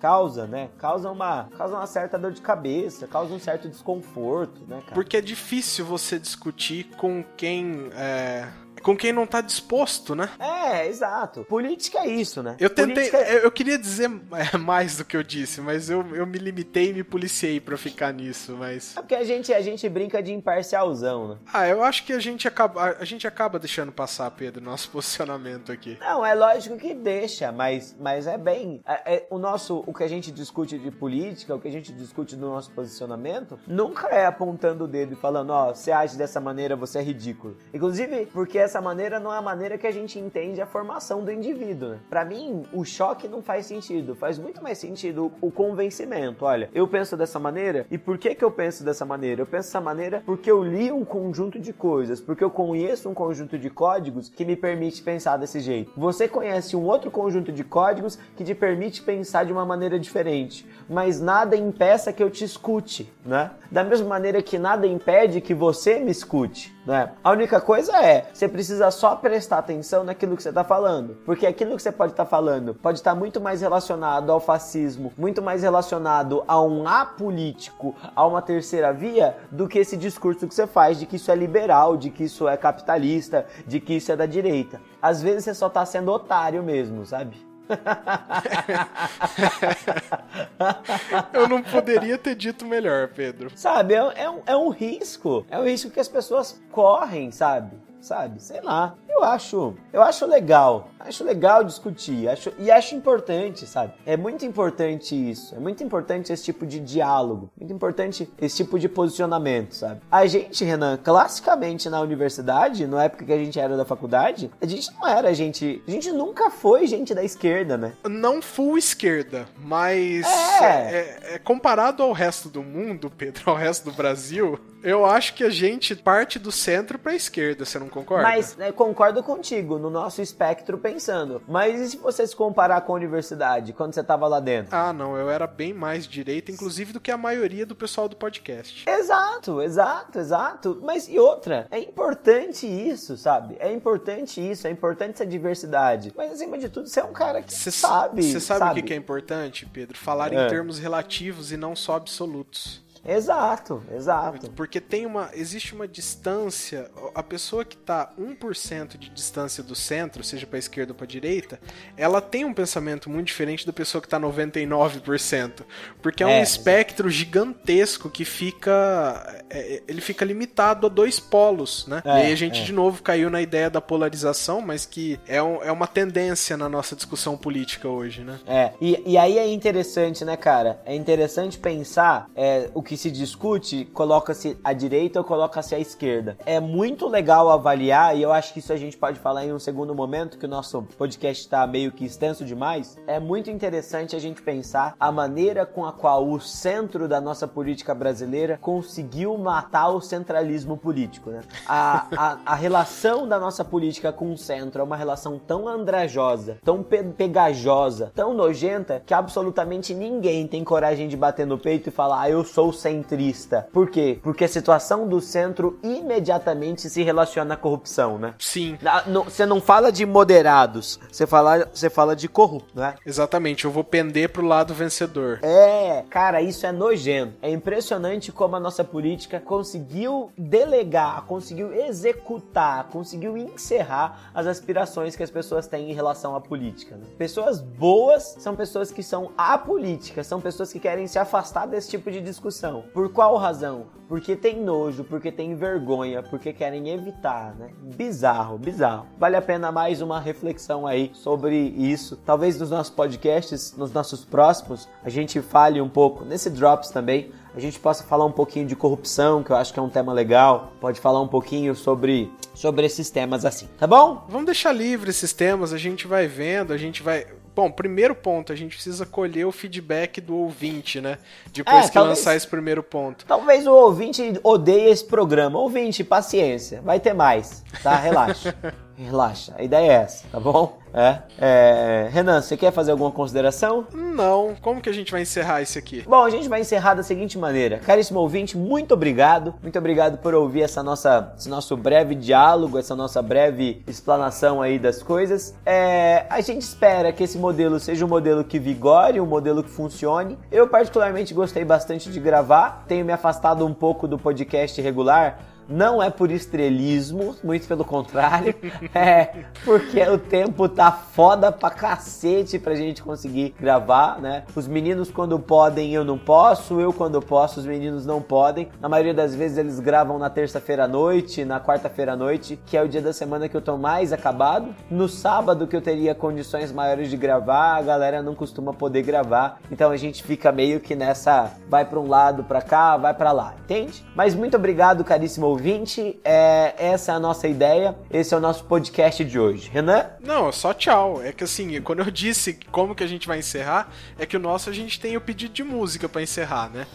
causa, 0.00 0.46
né? 0.46 0.70
Causa 0.78 1.10
uma, 1.10 1.48
causa 1.56 1.76
uma 1.76 1.86
certa 1.86 2.18
dor 2.18 2.32
de 2.32 2.40
cabeça, 2.40 3.06
causa 3.06 3.32
um 3.32 3.38
certo 3.38 3.68
desconforto, 3.70 4.60
né, 4.68 4.80
cara? 4.80 4.94
Porque 4.94 5.16
é 5.16 5.20
difícil 5.20 5.84
você 5.84 6.18
discutir 6.18 6.84
com 6.96 7.22
quem 7.36 7.90
é 7.94 8.48
com 8.82 8.96
quem 8.96 9.12
não 9.12 9.26
tá 9.26 9.40
disposto, 9.40 10.14
né? 10.14 10.30
É, 10.38 10.86
exato. 10.86 11.44
Política 11.44 12.00
é 12.00 12.08
isso, 12.08 12.42
né? 12.42 12.56
Eu 12.58 12.70
tentei. 12.70 13.10
É... 13.10 13.44
Eu 13.44 13.50
queria 13.50 13.78
dizer 13.78 14.10
é, 14.32 14.56
mais 14.56 14.96
do 14.96 15.04
que 15.04 15.16
eu 15.16 15.22
disse, 15.22 15.60
mas 15.60 15.90
eu, 15.90 16.04
eu 16.14 16.26
me 16.26 16.38
limitei 16.38 16.90
e 16.90 16.92
me 16.92 17.04
policiei 17.04 17.60
para 17.60 17.76
ficar 17.76 18.12
nisso, 18.12 18.56
mas. 18.58 18.96
É 18.96 19.00
porque 19.00 19.14
a 19.14 19.24
gente, 19.24 19.52
a 19.52 19.60
gente 19.60 19.88
brinca 19.88 20.22
de 20.22 20.32
imparcialzão, 20.32 21.28
né? 21.28 21.36
Ah, 21.52 21.68
eu 21.68 21.82
acho 21.82 22.04
que 22.04 22.12
a 22.12 22.18
gente 22.18 22.46
acaba, 22.46 22.96
a 22.98 23.04
gente 23.04 23.26
acaba 23.26 23.58
deixando 23.58 23.92
passar, 23.92 24.30
Pedro, 24.30 24.62
nosso 24.62 24.90
posicionamento 24.92 25.72
aqui. 25.72 25.98
Não, 26.00 26.24
é 26.24 26.34
lógico 26.34 26.76
que 26.76 26.94
deixa, 26.94 27.52
mas, 27.52 27.96
mas 27.98 28.26
é 28.26 28.38
bem. 28.38 28.82
É, 28.86 29.14
é, 29.14 29.26
o 29.30 29.38
nosso. 29.38 29.82
O 29.86 29.94
que 29.94 30.04
a 30.04 30.08
gente 30.08 30.30
discute 30.30 30.78
de 30.78 30.90
política, 30.90 31.54
o 31.54 31.60
que 31.60 31.68
a 31.68 31.72
gente 31.72 31.92
discute 31.92 32.36
do 32.36 32.46
nosso 32.46 32.70
posicionamento, 32.70 33.58
nunca 33.66 34.08
é 34.08 34.26
apontando 34.26 34.84
o 34.84 34.88
dedo 34.88 35.14
e 35.14 35.16
falando, 35.16 35.50
ó, 35.50 35.70
oh, 35.70 35.74
você 35.74 35.90
age 35.90 36.16
dessa 36.16 36.40
maneira, 36.40 36.76
você 36.76 36.98
é 36.98 37.02
ridículo. 37.02 37.56
Inclusive, 37.72 38.26
porque 38.26 38.58
essa 38.58 38.69
maneira 38.78 39.18
não 39.18 39.32
é 39.32 39.38
a 39.38 39.42
maneira 39.42 39.78
que 39.78 39.86
a 39.86 39.90
gente 39.90 40.18
entende 40.18 40.60
a 40.60 40.66
formação 40.66 41.24
do 41.24 41.32
indivíduo. 41.32 41.88
Né? 41.88 41.98
Para 42.10 42.26
mim, 42.26 42.66
o 42.74 42.84
choque 42.84 43.26
não 43.26 43.40
faz 43.40 43.64
sentido. 43.64 44.14
Faz 44.14 44.38
muito 44.38 44.62
mais 44.62 44.76
sentido 44.76 45.32
o 45.40 45.50
convencimento. 45.50 46.44
Olha, 46.44 46.68
eu 46.74 46.86
penso 46.86 47.16
dessa 47.16 47.38
maneira 47.38 47.86
e 47.90 47.96
por 47.96 48.18
que 48.18 48.34
que 48.34 48.44
eu 48.44 48.50
penso 48.50 48.84
dessa 48.84 49.06
maneira? 49.06 49.40
Eu 49.40 49.46
penso 49.46 49.68
dessa 49.68 49.80
maneira 49.80 50.22
porque 50.26 50.50
eu 50.50 50.62
li 50.62 50.92
um 50.92 51.06
conjunto 51.06 51.58
de 51.58 51.72
coisas, 51.72 52.20
porque 52.20 52.44
eu 52.44 52.50
conheço 52.50 53.08
um 53.08 53.14
conjunto 53.14 53.56
de 53.56 53.70
códigos 53.70 54.28
que 54.28 54.44
me 54.44 54.56
permite 54.56 55.02
pensar 55.02 55.38
desse 55.38 55.60
jeito. 55.60 55.92
Você 55.96 56.28
conhece 56.28 56.76
um 56.76 56.84
outro 56.84 57.10
conjunto 57.10 57.50
de 57.50 57.64
códigos 57.64 58.18
que 58.36 58.44
te 58.44 58.54
permite 58.54 59.02
pensar 59.02 59.44
de 59.44 59.52
uma 59.52 59.64
maneira 59.64 59.98
diferente, 59.98 60.66
mas 60.88 61.20
nada 61.20 61.56
impeça 61.56 62.12
que 62.12 62.22
eu 62.22 62.28
te 62.28 62.44
escute, 62.44 63.10
né? 63.24 63.52
Da 63.70 63.84
mesma 63.84 64.08
maneira 64.08 64.42
que 64.42 64.58
nada 64.58 64.86
impede 64.86 65.40
que 65.40 65.54
você 65.54 66.00
me 66.00 66.10
escute. 66.10 66.74
Né? 66.90 67.12
A 67.22 67.30
única 67.30 67.60
coisa 67.60 67.96
é, 68.04 68.28
você 68.32 68.48
precisa 68.48 68.90
só 68.90 69.14
prestar 69.14 69.58
atenção 69.58 70.02
naquilo 70.02 70.36
que 70.36 70.42
você 70.42 70.48
está 70.48 70.64
falando, 70.64 71.16
porque 71.24 71.46
aquilo 71.46 71.76
que 71.76 71.82
você 71.82 71.92
pode 71.92 72.12
estar 72.12 72.24
tá 72.24 72.30
falando 72.30 72.74
pode 72.74 72.98
estar 72.98 73.12
tá 73.12 73.16
muito 73.16 73.40
mais 73.40 73.60
relacionado 73.60 74.30
ao 74.30 74.40
fascismo, 74.40 75.12
muito 75.16 75.40
mais 75.40 75.62
relacionado 75.62 76.42
a 76.48 76.60
um 76.60 76.88
apolítico, 76.88 77.94
a 78.14 78.26
uma 78.26 78.42
terceira 78.42 78.92
via, 78.92 79.36
do 79.52 79.68
que 79.68 79.78
esse 79.78 79.96
discurso 79.96 80.48
que 80.48 80.54
você 80.54 80.66
faz 80.66 80.98
de 80.98 81.06
que 81.06 81.14
isso 81.14 81.30
é 81.30 81.36
liberal, 81.36 81.96
de 81.96 82.10
que 82.10 82.24
isso 82.24 82.48
é 82.48 82.56
capitalista, 82.56 83.46
de 83.64 83.78
que 83.78 83.94
isso 83.94 84.10
é 84.10 84.16
da 84.16 84.26
direita. 84.26 84.80
Às 85.00 85.22
vezes 85.22 85.44
você 85.44 85.54
só 85.54 85.68
está 85.68 85.86
sendo 85.86 86.10
otário 86.10 86.60
mesmo, 86.60 87.06
sabe? 87.06 87.49
Eu 91.32 91.48
não 91.48 91.62
poderia 91.62 92.18
ter 92.18 92.34
dito 92.34 92.66
melhor, 92.66 93.08
Pedro. 93.08 93.50
Sabe, 93.54 93.94
é, 93.94 93.98
é, 93.98 94.30
um, 94.30 94.40
é 94.46 94.56
um 94.56 94.70
risco. 94.70 95.46
É 95.50 95.58
um 95.58 95.64
risco 95.64 95.90
que 95.90 96.00
as 96.00 96.08
pessoas 96.08 96.60
correm, 96.70 97.30
sabe? 97.30 97.76
Sabe? 98.00 98.42
Sei 98.42 98.60
lá. 98.60 98.96
Eu 99.20 99.24
acho, 99.24 99.74
eu 99.92 100.02
acho 100.02 100.24
legal. 100.26 100.88
Acho 100.98 101.24
legal 101.24 101.62
discutir, 101.62 102.28
acho, 102.28 102.52
e 102.58 102.70
acho 102.70 102.94
importante, 102.94 103.66
sabe? 103.66 103.92
É 104.06 104.16
muito 104.16 104.44
importante 104.46 105.14
isso, 105.14 105.54
é 105.54 105.58
muito 105.58 105.82
importante 105.82 106.32
esse 106.32 106.44
tipo 106.44 106.66
de 106.66 106.78
diálogo, 106.78 107.50
muito 107.58 107.72
importante 107.72 108.30
esse 108.40 108.56
tipo 108.58 108.78
de 108.78 108.88
posicionamento, 108.88 109.74
sabe? 109.74 110.00
A 110.10 110.26
gente, 110.26 110.64
Renan, 110.64 110.98
classicamente 110.98 111.88
na 111.88 112.00
universidade, 112.00 112.86
na 112.86 113.04
época 113.04 113.24
que 113.24 113.32
a 113.32 113.38
gente 113.38 113.58
era 113.58 113.76
da 113.76 113.84
faculdade, 113.84 114.50
a 114.60 114.66
gente 114.66 114.90
não 114.94 115.06
era 115.06 115.34
gente, 115.34 115.82
a 115.86 115.90
gente 115.90 116.12
nunca 116.12 116.50
foi 116.50 116.86
gente 116.86 117.14
da 117.14 117.24
esquerda, 117.24 117.76
né? 117.76 117.92
Não 118.08 118.40
full 118.40 118.78
esquerda, 118.78 119.46
mas 119.58 120.26
é. 120.26 120.64
É, 120.64 121.34
é, 121.34 121.38
comparado 121.38 122.02
ao 122.02 122.12
resto 122.12 122.48
do 122.48 122.62
mundo, 122.62 123.10
Pedro, 123.10 123.50
ao 123.50 123.56
resto 123.56 123.90
do 123.90 123.92
Brasil, 123.92 124.58
eu 124.82 125.04
acho 125.04 125.34
que 125.34 125.44
a 125.44 125.50
gente 125.50 125.94
parte 125.94 126.38
do 126.38 126.50
centro 126.50 126.98
para 126.98 127.12
a 127.12 127.14
esquerda, 127.14 127.64
você 127.64 127.78
não 127.78 127.88
concorda? 127.88 128.22
Mas 128.22 128.56
né, 128.56 128.72
concordo 128.72 129.22
contigo, 129.22 129.78
no 129.78 129.90
nosso 129.90 130.22
espectro 130.22 130.78
pensando. 130.78 131.42
Mas 131.46 131.80
e 131.80 131.90
se 131.90 131.96
você 131.96 132.26
se 132.26 132.34
comparar 132.34 132.80
com 132.82 132.92
a 132.92 132.96
universidade, 132.96 133.72
quando 133.72 133.94
você 133.94 134.02
tava 134.02 134.26
lá 134.26 134.40
dentro? 134.40 134.74
Ah, 134.74 134.92
não, 134.92 135.16
eu 135.16 135.30
era 135.30 135.46
bem 135.46 135.72
mais 135.72 136.06
direita, 136.06 136.50
inclusive 136.50 136.92
do 136.92 137.00
que 137.00 137.10
a 137.10 137.16
maioria 137.16 137.66
do 137.66 137.74
pessoal 137.74 138.08
do 138.08 138.16
podcast. 138.16 138.88
Exato, 138.88 139.60
exato, 139.62 140.18
exato. 140.18 140.80
Mas 140.82 141.08
e 141.08 141.18
outra, 141.18 141.66
é 141.70 141.78
importante 141.78 142.66
isso, 142.66 143.16
sabe? 143.16 143.56
É 143.58 143.72
importante 143.72 144.40
isso, 144.40 144.66
é 144.66 144.70
importante 144.70 145.14
essa 145.14 145.26
diversidade. 145.26 146.12
Mas 146.16 146.32
acima 146.32 146.58
de 146.58 146.68
tudo, 146.68 146.88
você 146.88 147.00
é 147.00 147.04
um 147.04 147.12
cara 147.12 147.42
que 147.42 147.52
cê, 147.52 147.70
sabe. 147.70 148.22
Você 148.22 148.40
sabe, 148.40 148.60
sabe, 148.60 148.80
o 148.80 148.82
que 148.84 148.92
é 148.92 148.96
importante, 148.96 149.66
Pedro? 149.66 149.96
Falar 149.96 150.32
é. 150.32 150.46
em 150.46 150.48
termos 150.48 150.78
relativos 150.78 151.52
e 151.52 151.56
não 151.56 151.76
só 151.76 151.96
absolutos. 151.96 152.82
Exato, 153.04 153.82
exato. 153.94 154.50
Porque 154.50 154.80
tem 154.80 155.06
uma. 155.06 155.30
Existe 155.32 155.74
uma 155.74 155.88
distância. 155.88 156.90
A 157.14 157.22
pessoa 157.22 157.64
que 157.64 157.74
está 157.74 158.12
1% 158.18 158.98
de 158.98 159.08
distância 159.08 159.62
do 159.62 159.74
centro, 159.74 160.22
seja 160.22 160.46
para 160.46 160.58
esquerda 160.58 160.92
ou 160.92 160.96
para 160.96 161.06
direita, 161.06 161.58
ela 161.96 162.20
tem 162.20 162.44
um 162.44 162.52
pensamento 162.52 163.08
muito 163.08 163.28
diferente 163.28 163.66
da 163.66 163.72
pessoa 163.72 164.02
que 164.02 164.06
está 164.06 164.20
99%. 164.20 165.62
Porque 166.02 166.22
é, 166.22 166.26
é 166.26 166.40
um 166.40 166.42
espectro 166.42 167.08
gigantesco 167.08 168.10
que 168.10 168.24
fica. 168.24 169.42
É, 169.48 169.58
é, 169.58 169.82
ele 169.88 170.00
fica 170.00 170.24
limitado 170.24 170.86
a 170.86 170.90
dois 170.90 171.18
polos, 171.18 171.86
né? 171.86 172.02
É, 172.04 172.08
e 172.08 172.26
aí 172.26 172.32
a 172.32 172.36
gente 172.36 172.60
é. 172.60 172.64
de 172.64 172.72
novo 172.72 173.02
caiu 173.02 173.30
na 173.30 173.40
ideia 173.40 173.70
da 173.70 173.80
polarização, 173.80 174.60
mas 174.60 174.84
que 174.84 175.18
é, 175.26 175.42
um, 175.42 175.62
é 175.62 175.72
uma 175.72 175.86
tendência 175.86 176.56
na 176.56 176.68
nossa 176.68 176.94
discussão 176.94 177.36
política 177.36 177.88
hoje, 177.88 178.22
né? 178.22 178.38
É. 178.46 178.72
E, 178.80 179.02
e 179.06 179.16
aí 179.16 179.38
é 179.38 179.50
interessante, 179.50 180.22
né, 180.24 180.36
cara? 180.36 180.80
É 180.84 180.94
interessante 180.94 181.58
pensar 181.58 182.28
o 182.74 182.82
que 182.82 182.89
que 182.90 182.96
se 182.96 183.08
discute, 183.08 183.84
coloca-se 183.94 184.58
a 184.64 184.72
direita 184.72 185.20
ou 185.20 185.24
coloca-se 185.24 185.76
a 185.76 185.78
esquerda. 185.78 186.36
É 186.44 186.58
muito 186.58 187.06
legal 187.06 187.48
avaliar, 187.48 188.16
e 188.16 188.22
eu 188.22 188.32
acho 188.32 188.52
que 188.52 188.58
isso 188.58 188.72
a 188.72 188.76
gente 188.76 188.96
pode 188.96 189.20
falar 189.20 189.46
em 189.46 189.52
um 189.52 189.60
segundo 189.60 189.94
momento, 189.94 190.36
que 190.36 190.44
o 190.44 190.48
nosso 190.48 190.82
podcast 190.98 191.40
está 191.40 191.64
meio 191.68 191.92
que 191.92 192.04
extenso 192.04 192.44
demais. 192.44 192.98
É 193.06 193.20
muito 193.20 193.48
interessante 193.48 194.16
a 194.16 194.18
gente 194.18 194.42
pensar 194.42 194.96
a 194.98 195.12
maneira 195.12 195.64
com 195.64 195.86
a 195.86 195.92
qual 195.92 196.28
o 196.28 196.40
centro 196.40 197.06
da 197.06 197.20
nossa 197.20 197.46
política 197.46 197.94
brasileira 197.94 198.58
conseguiu 198.60 199.38
matar 199.38 199.90
o 199.90 200.00
centralismo 200.00 200.76
político. 200.76 201.30
Né? 201.30 201.42
A, 201.68 202.08
a, 202.16 202.38
a 202.44 202.54
relação 202.56 203.28
da 203.28 203.38
nossa 203.38 203.64
política 203.64 204.12
com 204.12 204.32
o 204.32 204.36
centro 204.36 204.80
é 204.80 204.84
uma 204.84 204.96
relação 204.96 205.38
tão 205.38 205.68
andrajosa, 205.68 206.58
tão 206.64 206.82
pe 206.82 207.04
pegajosa, 207.04 208.10
tão 208.16 208.34
nojenta, 208.34 209.00
que 209.06 209.14
absolutamente 209.14 209.94
ninguém 209.94 210.48
tem 210.48 210.64
coragem 210.64 211.06
de 211.06 211.16
bater 211.16 211.46
no 211.46 211.56
peito 211.56 211.88
e 211.88 211.92
falar, 211.92 212.22
ah, 212.22 212.30
eu 212.30 212.42
sou 212.42 212.79
centrista. 212.80 213.68
Por 213.72 213.90
quê? 213.90 214.18
Porque 214.22 214.44
a 214.44 214.48
situação 214.48 215.06
do 215.06 215.20
centro 215.20 215.78
imediatamente 215.82 216.88
se 216.88 217.02
relaciona 217.02 217.54
à 217.54 217.56
corrupção, 217.56 218.18
né? 218.18 218.34
Sim. 218.38 218.78
Você 219.24 219.44
não 219.44 219.60
fala 219.60 219.92
de 219.92 220.06
moderados, 220.06 220.98
você 221.10 221.26
fala, 221.26 221.68
você 221.72 221.90
fala 221.90 222.16
de 222.16 222.28
corrupto, 222.28 222.78
né? 222.78 222.94
Exatamente, 223.04 223.64
eu 223.64 223.70
vou 223.70 223.84
pender 223.84 224.30
pro 224.30 224.44
lado 224.44 224.72
vencedor. 224.74 225.40
É, 225.42 226.04
cara, 226.08 226.40
isso 226.40 226.66
é 226.66 226.72
nojento. 226.72 227.34
É 227.42 227.50
impressionante 227.50 228.32
como 228.32 228.56
a 228.56 228.60
nossa 228.60 228.82
política 228.82 229.38
conseguiu 229.40 230.32
delegar, 230.36 231.24
conseguiu 231.26 231.72
executar, 231.72 232.84
conseguiu 232.84 233.36
encerrar 233.36 234.30
as 234.34 234.46
aspirações 234.46 235.14
que 235.14 235.22
as 235.22 235.30
pessoas 235.30 235.66
têm 235.66 235.90
em 235.90 235.94
relação 235.94 236.34
à 236.34 236.40
política. 236.40 236.96
Né? 236.96 237.04
Pessoas 237.18 237.60
boas 237.60 238.36
são 238.38 238.56
pessoas 238.56 238.90
que 238.90 239.02
são 239.02 239.32
apolíticas, 239.36 240.26
são 240.26 240.40
pessoas 240.40 240.72
que 240.72 240.80
querem 240.80 241.06
se 241.06 241.18
afastar 241.18 241.66
desse 241.66 241.90
tipo 241.90 242.10
de 242.10 242.20
discussão 242.20 242.69
Por 242.92 243.10
qual 243.10 243.36
razão? 243.36 243.86
Porque 244.08 244.34
tem 244.34 244.60
nojo, 244.60 245.04
porque 245.04 245.30
tem 245.30 245.54
vergonha, 245.54 246.22
porque 246.22 246.52
querem 246.52 246.88
evitar, 246.88 247.54
né? 247.54 247.70
Bizarro, 247.96 248.58
bizarro. 248.58 249.06
Vale 249.18 249.36
a 249.36 249.42
pena 249.42 249.70
mais 249.70 250.02
uma 250.02 250.18
reflexão 250.18 250.86
aí 250.86 251.10
sobre 251.14 251.56
isso. 251.56 252.16
Talvez 252.26 252.58
nos 252.58 252.70
nossos 252.70 252.92
podcasts, 252.92 253.76
nos 253.76 253.92
nossos 253.92 254.24
próximos, 254.24 254.88
a 255.04 255.08
gente 255.08 255.40
fale 255.40 255.80
um 255.80 255.88
pouco, 255.88 256.24
nesse 256.24 256.50
Drops 256.50 256.90
também, 256.90 257.30
a 257.54 257.60
gente 257.60 257.78
possa 257.78 258.02
falar 258.04 258.24
um 258.24 258.32
pouquinho 258.32 258.66
de 258.66 258.74
corrupção, 258.74 259.42
que 259.42 259.50
eu 259.50 259.56
acho 259.56 259.72
que 259.72 259.78
é 259.78 259.82
um 259.82 259.88
tema 259.88 260.12
legal. 260.12 260.72
Pode 260.80 261.00
falar 261.00 261.20
um 261.20 261.28
pouquinho 261.28 261.74
sobre 261.74 262.30
sobre 262.54 262.84
esses 262.84 263.10
temas 263.10 263.44
assim, 263.44 263.68
tá 263.78 263.86
bom? 263.86 264.24
Vamos 264.28 264.46
deixar 264.46 264.72
livre 264.72 265.10
esses 265.10 265.32
temas, 265.32 265.72
a 265.72 265.78
gente 265.78 266.06
vai 266.06 266.26
vendo, 266.26 266.72
a 266.72 266.76
gente 266.76 267.02
vai 267.02 267.26
Bom, 267.60 267.70
primeiro 267.70 268.14
ponto, 268.14 268.54
a 268.54 268.56
gente 268.56 268.74
precisa 268.74 269.04
colher 269.04 269.44
o 269.44 269.52
feedback 269.52 270.18
do 270.18 270.34
ouvinte, 270.34 270.98
né? 270.98 271.18
Depois 271.52 271.84
é, 271.84 271.88
que 271.88 271.92
talvez, 271.92 272.18
lançar 272.18 272.34
esse 272.34 272.46
primeiro 272.46 272.82
ponto. 272.82 273.26
Talvez 273.26 273.66
o 273.66 273.72
ouvinte 273.74 274.40
odeie 274.42 274.88
esse 274.88 275.04
programa. 275.04 275.58
Ouvinte, 275.58 276.02
paciência. 276.02 276.80
Vai 276.80 276.98
ter 276.98 277.12
mais, 277.12 277.62
tá? 277.82 277.96
Relaxa. 277.96 278.56
Relaxa. 279.04 279.54
A 279.56 279.62
ideia 279.62 279.90
é 279.90 279.94
essa, 279.94 280.28
tá 280.30 280.38
bom? 280.38 280.78
É. 280.92 281.18
é. 281.38 282.08
Renan, 282.10 282.42
você 282.42 282.56
quer 282.56 282.72
fazer 282.72 282.90
alguma 282.90 283.10
consideração? 283.10 283.86
Não. 283.94 284.54
Como 284.60 284.80
que 284.80 284.88
a 284.88 284.92
gente 284.92 285.10
vai 285.12 285.22
encerrar 285.22 285.62
isso 285.62 285.78
aqui? 285.78 286.02
Bom, 286.06 286.22
a 286.22 286.30
gente 286.30 286.48
vai 286.48 286.60
encerrar 286.60 286.94
da 286.94 287.02
seguinte 287.02 287.38
maneira. 287.38 287.78
Caríssimo 287.78 288.20
ouvinte, 288.20 288.58
muito 288.58 288.92
obrigado. 288.92 289.54
Muito 289.62 289.78
obrigado 289.78 290.18
por 290.18 290.34
ouvir 290.34 290.62
essa 290.62 290.82
nossa, 290.82 291.32
esse 291.38 291.48
nosso 291.48 291.76
breve 291.76 292.14
diálogo, 292.14 292.78
essa 292.78 292.94
nossa 292.94 293.22
breve 293.22 293.82
explanação 293.86 294.60
aí 294.60 294.78
das 294.78 295.02
coisas. 295.02 295.54
É, 295.64 296.26
a 296.28 296.40
gente 296.40 296.62
espera 296.62 297.12
que 297.12 297.22
esse 297.22 297.38
modelo 297.38 297.78
seja 297.78 298.04
um 298.04 298.08
modelo 298.08 298.44
que 298.44 298.58
vigore, 298.58 299.20
um 299.20 299.26
modelo 299.26 299.62
que 299.62 299.70
funcione. 299.70 300.38
Eu 300.50 300.68
particularmente 300.68 301.32
gostei 301.32 301.64
bastante 301.64 302.10
de 302.10 302.20
gravar. 302.20 302.84
Tenho 302.86 303.04
me 303.04 303.12
afastado 303.12 303.64
um 303.64 303.72
pouco 303.72 304.08
do 304.08 304.18
podcast 304.18 304.80
regular 304.82 305.38
não 305.70 306.02
é 306.02 306.10
por 306.10 306.30
estrelismo, 306.32 307.36
muito 307.44 307.66
pelo 307.68 307.84
contrário. 307.84 308.54
É 308.92 309.44
porque 309.64 310.00
o 310.02 310.18
tempo 310.18 310.68
tá 310.68 310.90
foda 310.90 311.52
pra 311.52 311.70
cacete 311.70 312.58
pra 312.58 312.74
gente 312.74 313.02
conseguir 313.02 313.54
gravar, 313.58 314.20
né? 314.20 314.44
Os 314.56 314.66
meninos 314.66 315.10
quando 315.10 315.38
podem, 315.38 315.92
eu 315.94 316.04
não 316.04 316.18
posso. 316.18 316.80
Eu 316.80 316.92
quando 316.92 317.20
posso, 317.20 317.60
os 317.60 317.66
meninos 317.66 318.04
não 318.04 318.20
podem. 318.20 318.68
Na 318.80 318.88
maioria 318.88 319.14
das 319.14 319.34
vezes 319.34 319.58
eles 319.58 319.78
gravam 319.78 320.18
na 320.18 320.28
terça-feira 320.28 320.84
à 320.84 320.88
noite, 320.88 321.44
na 321.44 321.60
quarta-feira 321.60 322.14
à 322.14 322.16
noite, 322.16 322.58
que 322.66 322.76
é 322.76 322.82
o 322.82 322.88
dia 322.88 323.00
da 323.00 323.12
semana 323.12 323.48
que 323.48 323.56
eu 323.56 323.60
tô 323.60 323.76
mais 323.76 324.12
acabado. 324.12 324.74
No 324.90 325.08
sábado 325.08 325.66
que 325.66 325.76
eu 325.76 325.82
teria 325.82 326.14
condições 326.14 326.72
maiores 326.72 327.10
de 327.10 327.16
gravar, 327.16 327.76
a 327.76 327.82
galera 327.82 328.22
não 328.22 328.34
costuma 328.34 328.72
poder 328.72 329.02
gravar. 329.02 329.60
Então 329.70 329.90
a 329.90 329.96
gente 329.96 330.22
fica 330.22 330.50
meio 330.50 330.80
que 330.80 330.96
nessa 330.96 331.52
vai 331.68 331.84
para 331.84 332.00
um 332.00 332.08
lado, 332.08 332.42
para 332.42 332.62
cá, 332.62 332.96
vai 332.96 333.14
para 333.14 333.30
lá, 333.30 333.54
entende? 333.62 334.04
Mas 334.16 334.34
muito 334.34 334.56
obrigado, 334.56 335.04
caríssimo 335.04 335.46
ouvinte. 335.60 336.18
É, 336.24 336.74
essa 336.78 337.12
é 337.12 337.14
a 337.14 337.20
nossa 337.20 337.46
ideia. 337.46 337.94
Esse 338.10 338.32
é 338.32 338.36
o 338.36 338.40
nosso 338.40 338.64
podcast 338.64 339.22
de 339.22 339.38
hoje. 339.38 339.68
Renan? 339.70 340.06
Não, 340.18 340.50
só 340.50 340.72
tchau. 340.72 341.22
É 341.22 341.32
que 341.32 341.44
assim, 341.44 341.80
quando 341.82 342.00
eu 342.00 342.10
disse 342.10 342.58
como 342.72 342.94
que 342.94 343.04
a 343.04 343.06
gente 343.06 343.28
vai 343.28 343.38
encerrar, 343.38 343.90
é 344.18 344.24
que 344.24 344.36
o 344.36 344.40
nosso 344.40 344.70
a 344.70 344.72
gente 344.72 344.98
tem 344.98 345.16
o 345.16 345.20
pedido 345.20 345.52
de 345.52 345.62
música 345.62 346.08
para 346.08 346.22
encerrar, 346.22 346.70
né? 346.70 346.86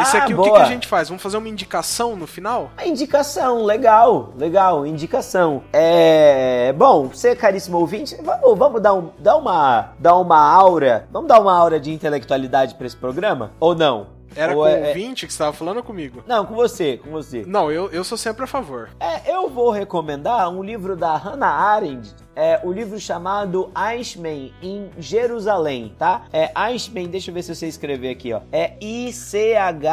Esse 0.00 0.16
ah, 0.16 0.24
aqui, 0.24 0.34
boa. 0.34 0.48
o 0.48 0.50
que, 0.50 0.58
que, 0.58 0.64
a 0.64 0.68
gente 0.68 0.86
faz? 0.86 1.08
Vamos 1.08 1.22
fazer 1.22 1.36
uma 1.36 1.48
indicação 1.48 2.16
no 2.16 2.26
final? 2.26 2.70
A 2.76 2.86
indicação, 2.86 3.64
legal, 3.64 4.32
legal, 4.36 4.86
indicação. 4.86 5.62
É. 5.72 6.74
Bom, 6.76 7.08
você, 7.08 7.36
caríssimo 7.36 7.78
ouvinte, 7.78 8.16
vamos, 8.22 8.58
vamos 8.58 8.82
dar, 8.82 8.94
um, 8.94 9.10
dar, 9.18 9.36
uma, 9.36 9.92
dar 9.98 10.16
uma 10.16 10.38
aura. 10.38 11.08
Vamos 11.10 11.28
dar 11.28 11.40
uma 11.40 11.54
aura 11.54 11.78
de 11.78 11.92
intelectualidade 11.92 12.74
para 12.74 12.86
esse 12.86 12.96
programa? 12.96 13.52
Ou 13.58 13.74
não? 13.74 14.15
Era 14.36 14.54
ou 14.54 14.62
com 14.62 14.68
é, 14.68 14.74
o 14.74 14.86
ouvinte 14.88 15.26
que 15.26 15.32
você 15.32 15.38
tava 15.38 15.52
falando 15.52 15.78
ou 15.78 15.82
comigo? 15.82 16.22
Não, 16.26 16.44
com 16.44 16.54
você, 16.54 16.98
com 16.98 17.10
você. 17.10 17.44
Não, 17.46 17.72
eu, 17.72 17.90
eu 17.90 18.04
sou 18.04 18.18
sempre 18.18 18.44
a 18.44 18.46
favor. 18.46 18.90
É, 19.00 19.32
eu 19.32 19.48
vou 19.48 19.70
recomendar 19.70 20.48
um 20.50 20.62
livro 20.62 20.94
da 20.94 21.16
Hannah 21.16 21.48
Arendt, 21.48 22.14
é 22.36 22.60
o 22.62 22.70
livro 22.70 23.00
chamado 23.00 23.70
Eichmann 23.74 24.52
em 24.62 24.90
Jerusalém, 24.98 25.94
tá? 25.98 26.26
É 26.32 26.52
Eichmann, 26.68 27.08
deixa 27.08 27.30
eu 27.30 27.34
ver 27.34 27.42
se 27.42 27.54
você 27.54 27.66
escrever 27.66 28.10
aqui, 28.10 28.34
ó. 28.34 28.42
É 28.52 28.74
I-C-H-M-A-N-N, 28.80 29.86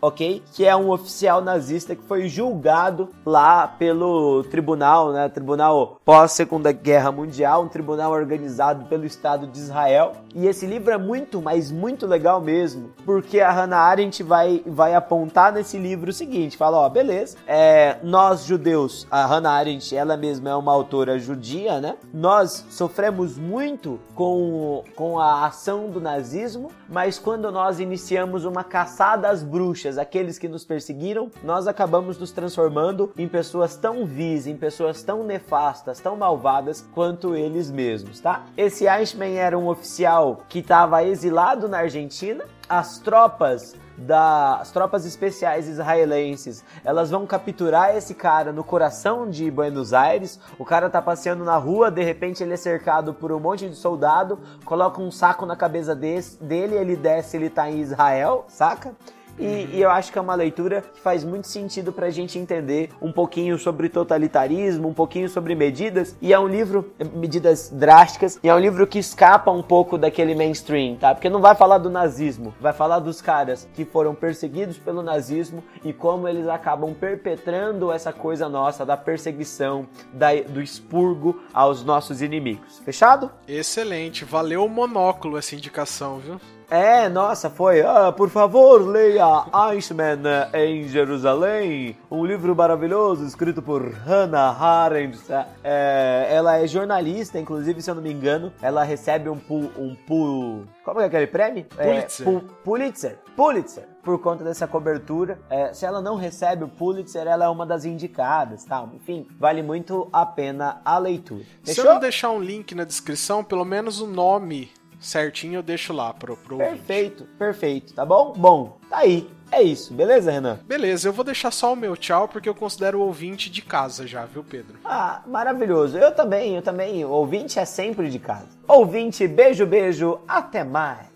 ok? 0.00 0.42
Que 0.52 0.66
é 0.66 0.76
um 0.76 0.90
oficial 0.90 1.40
nazista 1.40 1.96
que 1.96 2.02
foi 2.02 2.28
julgado 2.28 3.08
lá 3.24 3.66
pelo 3.66 4.44
tribunal, 4.44 5.12
né? 5.12 5.28
Tribunal 5.30 5.98
pós-segunda 6.04 6.70
guerra 6.72 7.10
mundial, 7.10 7.62
um 7.62 7.68
tribunal 7.68 8.12
organizado 8.12 8.84
pelo 8.84 9.06
Estado 9.06 9.46
de 9.46 9.58
Israel. 9.58 10.12
E 10.34 10.46
esse 10.46 10.66
livro 10.66 10.92
é 10.92 10.98
muito, 10.98 11.40
mas 11.40 11.72
muito 11.72 12.06
legal 12.06 12.42
mesmo, 12.42 12.90
porque 13.06 13.40
a 13.40 13.50
Hannah 13.50 13.78
Arendt 13.78 14.22
vai, 14.22 14.62
vai 14.66 14.94
apontar 14.94 15.50
nesse 15.52 15.78
livro 15.78 16.10
o 16.10 16.12
seguinte, 16.12 16.58
fala, 16.58 16.76
ó, 16.76 16.88
beleza, 16.90 17.38
é, 17.46 17.96
nós 18.02 18.44
judeus, 18.44 19.06
a 19.10 19.24
Hannah 19.24 19.52
Arendt 19.52 19.85
ela 19.94 20.16
mesma 20.16 20.50
é 20.50 20.54
uma 20.54 20.72
autora 20.72 21.18
judia, 21.18 21.80
né? 21.80 21.96
Nós 22.12 22.64
sofremos 22.70 23.36
muito 23.36 24.00
com, 24.14 24.82
com 24.94 25.18
a 25.18 25.46
ação 25.46 25.90
do 25.90 26.00
nazismo, 26.00 26.70
mas 26.88 27.18
quando 27.18 27.50
nós 27.52 27.78
iniciamos 27.78 28.44
uma 28.44 28.64
caçada 28.64 29.28
às 29.28 29.42
bruxas, 29.42 29.98
aqueles 29.98 30.38
que 30.38 30.48
nos 30.48 30.64
perseguiram, 30.64 31.30
nós 31.44 31.66
acabamos 31.66 32.18
nos 32.18 32.32
transformando 32.32 33.12
em 33.16 33.28
pessoas 33.28 33.76
tão 33.76 34.04
vis, 34.04 34.46
em 34.46 34.56
pessoas 34.56 35.02
tão 35.02 35.22
nefastas, 35.22 36.00
tão 36.00 36.16
malvadas 36.16 36.84
quanto 36.94 37.34
eles 37.34 37.70
mesmos, 37.70 38.20
tá? 38.20 38.46
Esse 38.56 38.86
Eichmann 38.86 39.36
era 39.36 39.58
um 39.58 39.68
oficial 39.68 40.40
que 40.48 40.60
estava 40.60 41.04
exilado 41.04 41.68
na 41.68 41.78
Argentina. 41.78 42.44
As 42.68 42.98
tropas 42.98 43.76
das 43.96 44.70
tropas 44.70 45.04
especiais 45.04 45.68
israelenses, 45.68 46.64
elas 46.84 47.10
vão 47.10 47.26
capturar 47.26 47.96
esse 47.96 48.14
cara 48.14 48.52
no 48.52 48.62
coração 48.62 49.28
de 49.28 49.50
Buenos 49.50 49.92
Aires. 49.92 50.38
O 50.58 50.64
cara 50.64 50.90
tá 50.90 51.00
passeando 51.00 51.44
na 51.44 51.56
rua, 51.56 51.90
de 51.90 52.02
repente 52.02 52.42
ele 52.42 52.54
é 52.54 52.56
cercado 52.56 53.14
por 53.14 53.32
um 53.32 53.40
monte 53.40 53.68
de 53.68 53.76
soldado, 53.76 54.38
coloca 54.64 55.00
um 55.00 55.10
saco 55.10 55.46
na 55.46 55.56
cabeça 55.56 55.94
desse, 55.94 56.42
dele, 56.42 56.74
ele 56.74 56.96
desce, 56.96 57.36
ele 57.36 57.50
tá 57.50 57.70
em 57.70 57.80
Israel, 57.80 58.44
saca? 58.48 58.94
E, 59.38 59.76
e, 59.76 59.82
eu 59.82 59.90
acho 59.90 60.10
que 60.10 60.18
é 60.18 60.20
uma 60.20 60.34
leitura 60.34 60.82
que 60.82 61.00
faz 61.00 61.24
muito 61.24 61.46
sentido 61.46 61.92
para 61.92 62.06
a 62.06 62.10
gente 62.10 62.38
entender 62.38 62.90
um 63.00 63.12
pouquinho 63.12 63.58
sobre 63.58 63.88
totalitarismo, 63.88 64.88
um 64.88 64.94
pouquinho 64.94 65.28
sobre 65.28 65.54
medidas. 65.54 66.16
E 66.20 66.32
é 66.32 66.38
um 66.38 66.48
livro, 66.48 66.92
medidas 67.14 67.70
drásticas, 67.70 68.38
e 68.42 68.48
é 68.48 68.54
um 68.54 68.58
livro 68.58 68.86
que 68.86 68.98
escapa 68.98 69.50
um 69.50 69.62
pouco 69.62 69.98
daquele 69.98 70.34
mainstream, 70.34 70.96
tá? 70.96 71.14
Porque 71.14 71.28
não 71.28 71.40
vai 71.40 71.54
falar 71.54 71.78
do 71.78 71.90
nazismo, 71.90 72.54
vai 72.60 72.72
falar 72.72 72.98
dos 72.98 73.20
caras 73.20 73.68
que 73.74 73.84
foram 73.84 74.14
perseguidos 74.14 74.78
pelo 74.78 75.02
nazismo 75.02 75.62
e 75.84 75.92
como 75.92 76.26
eles 76.26 76.48
acabam 76.48 76.94
perpetrando 76.94 77.92
essa 77.92 78.12
coisa 78.12 78.48
nossa 78.48 78.84
da 78.86 78.96
perseguição, 78.96 79.86
da, 80.12 80.34
do 80.42 80.62
expurgo 80.62 81.40
aos 81.52 81.84
nossos 81.84 82.22
inimigos. 82.22 82.78
Fechado? 82.84 83.30
Excelente, 83.46 84.24
valeu 84.24 84.64
o 84.64 84.68
monóculo 84.68 85.36
essa 85.36 85.54
indicação, 85.54 86.18
viu? 86.18 86.40
É, 86.70 87.08
nossa, 87.08 87.48
foi. 87.48 87.80
Ah, 87.82 88.10
por 88.10 88.28
favor, 88.28 88.80
leia 88.82 89.44
Eichmann 89.70 90.22
em 90.52 90.88
Jerusalém, 90.88 91.96
um 92.10 92.24
livro 92.24 92.56
maravilhoso 92.56 93.24
escrito 93.24 93.62
por 93.62 93.92
Hannah 93.92 94.50
Arendt. 94.50 95.20
É, 95.62 96.26
ela 96.30 96.58
é 96.58 96.66
jornalista, 96.66 97.38
inclusive, 97.38 97.80
se 97.80 97.90
eu 97.90 97.94
não 97.94 98.02
me 98.02 98.12
engano, 98.12 98.52
ela 98.60 98.82
recebe 98.82 99.28
um 99.28 99.38
pu, 99.38 99.70
um 99.78 99.94
pu, 99.94 100.64
como 100.84 101.00
é 101.00 101.04
aquele 101.04 101.26
prêmio? 101.28 101.66
É, 101.78 101.84
Pulitzer. 101.84 102.28
É, 102.28 102.30
pu, 102.30 102.40
Pulitzer. 102.64 103.18
Pulitzer. 103.36 103.84
Por 104.02 104.20
conta 104.20 104.44
dessa 104.44 104.66
cobertura. 104.68 105.38
É, 105.50 105.72
se 105.72 105.84
ela 105.84 106.00
não 106.00 106.16
recebe 106.16 106.64
o 106.64 106.68
Pulitzer, 106.68 107.26
ela 107.26 107.44
é 107.44 107.48
uma 107.48 107.66
das 107.66 107.84
indicadas, 107.84 108.64
tal. 108.64 108.90
Enfim, 108.94 109.26
vale 109.38 109.62
muito 109.62 110.08
a 110.12 110.24
pena 110.24 110.80
a 110.84 110.96
leitura. 110.98 111.44
Fechou? 111.64 111.74
Se 111.74 111.80
eu 111.80 111.92
não 111.92 112.00
deixar 112.00 112.30
um 112.30 112.40
link 112.40 112.74
na 112.74 112.84
descrição, 112.84 113.42
pelo 113.42 113.64
menos 113.64 114.00
o 114.00 114.06
nome 114.06 114.70
certinho 115.06 115.58
eu 115.58 115.62
deixo 115.62 115.92
lá 115.92 116.12
pro, 116.12 116.36
pro 116.36 116.58
Perfeito, 116.58 117.20
ouvinte. 117.22 117.38
perfeito, 117.38 117.94
tá 117.94 118.04
bom? 118.04 118.32
Bom, 118.36 118.78
tá 118.90 118.98
aí. 118.98 119.28
É 119.52 119.62
isso, 119.62 119.94
beleza, 119.94 120.32
Renan? 120.32 120.58
Beleza, 120.66 121.08
eu 121.08 121.12
vou 121.12 121.24
deixar 121.24 121.52
só 121.52 121.72
o 121.72 121.76
meu 121.76 121.96
tchau 121.96 122.26
porque 122.26 122.48
eu 122.48 122.54
considero 122.54 122.98
o 122.98 123.02
ouvinte 123.02 123.48
de 123.48 123.62
casa 123.62 124.04
já, 124.04 124.24
viu, 124.24 124.42
Pedro? 124.42 124.76
Ah, 124.84 125.22
maravilhoso. 125.24 125.96
Eu 125.96 126.12
também, 126.12 126.56
eu 126.56 126.62
também. 126.62 127.04
O 127.04 127.10
ouvinte 127.10 127.56
é 127.58 127.64
sempre 127.64 128.10
de 128.10 128.18
casa. 128.18 128.48
Ouvinte, 128.66 129.26
beijo, 129.28 129.64
beijo, 129.64 130.18
até 130.26 130.64
mais. 130.64 131.06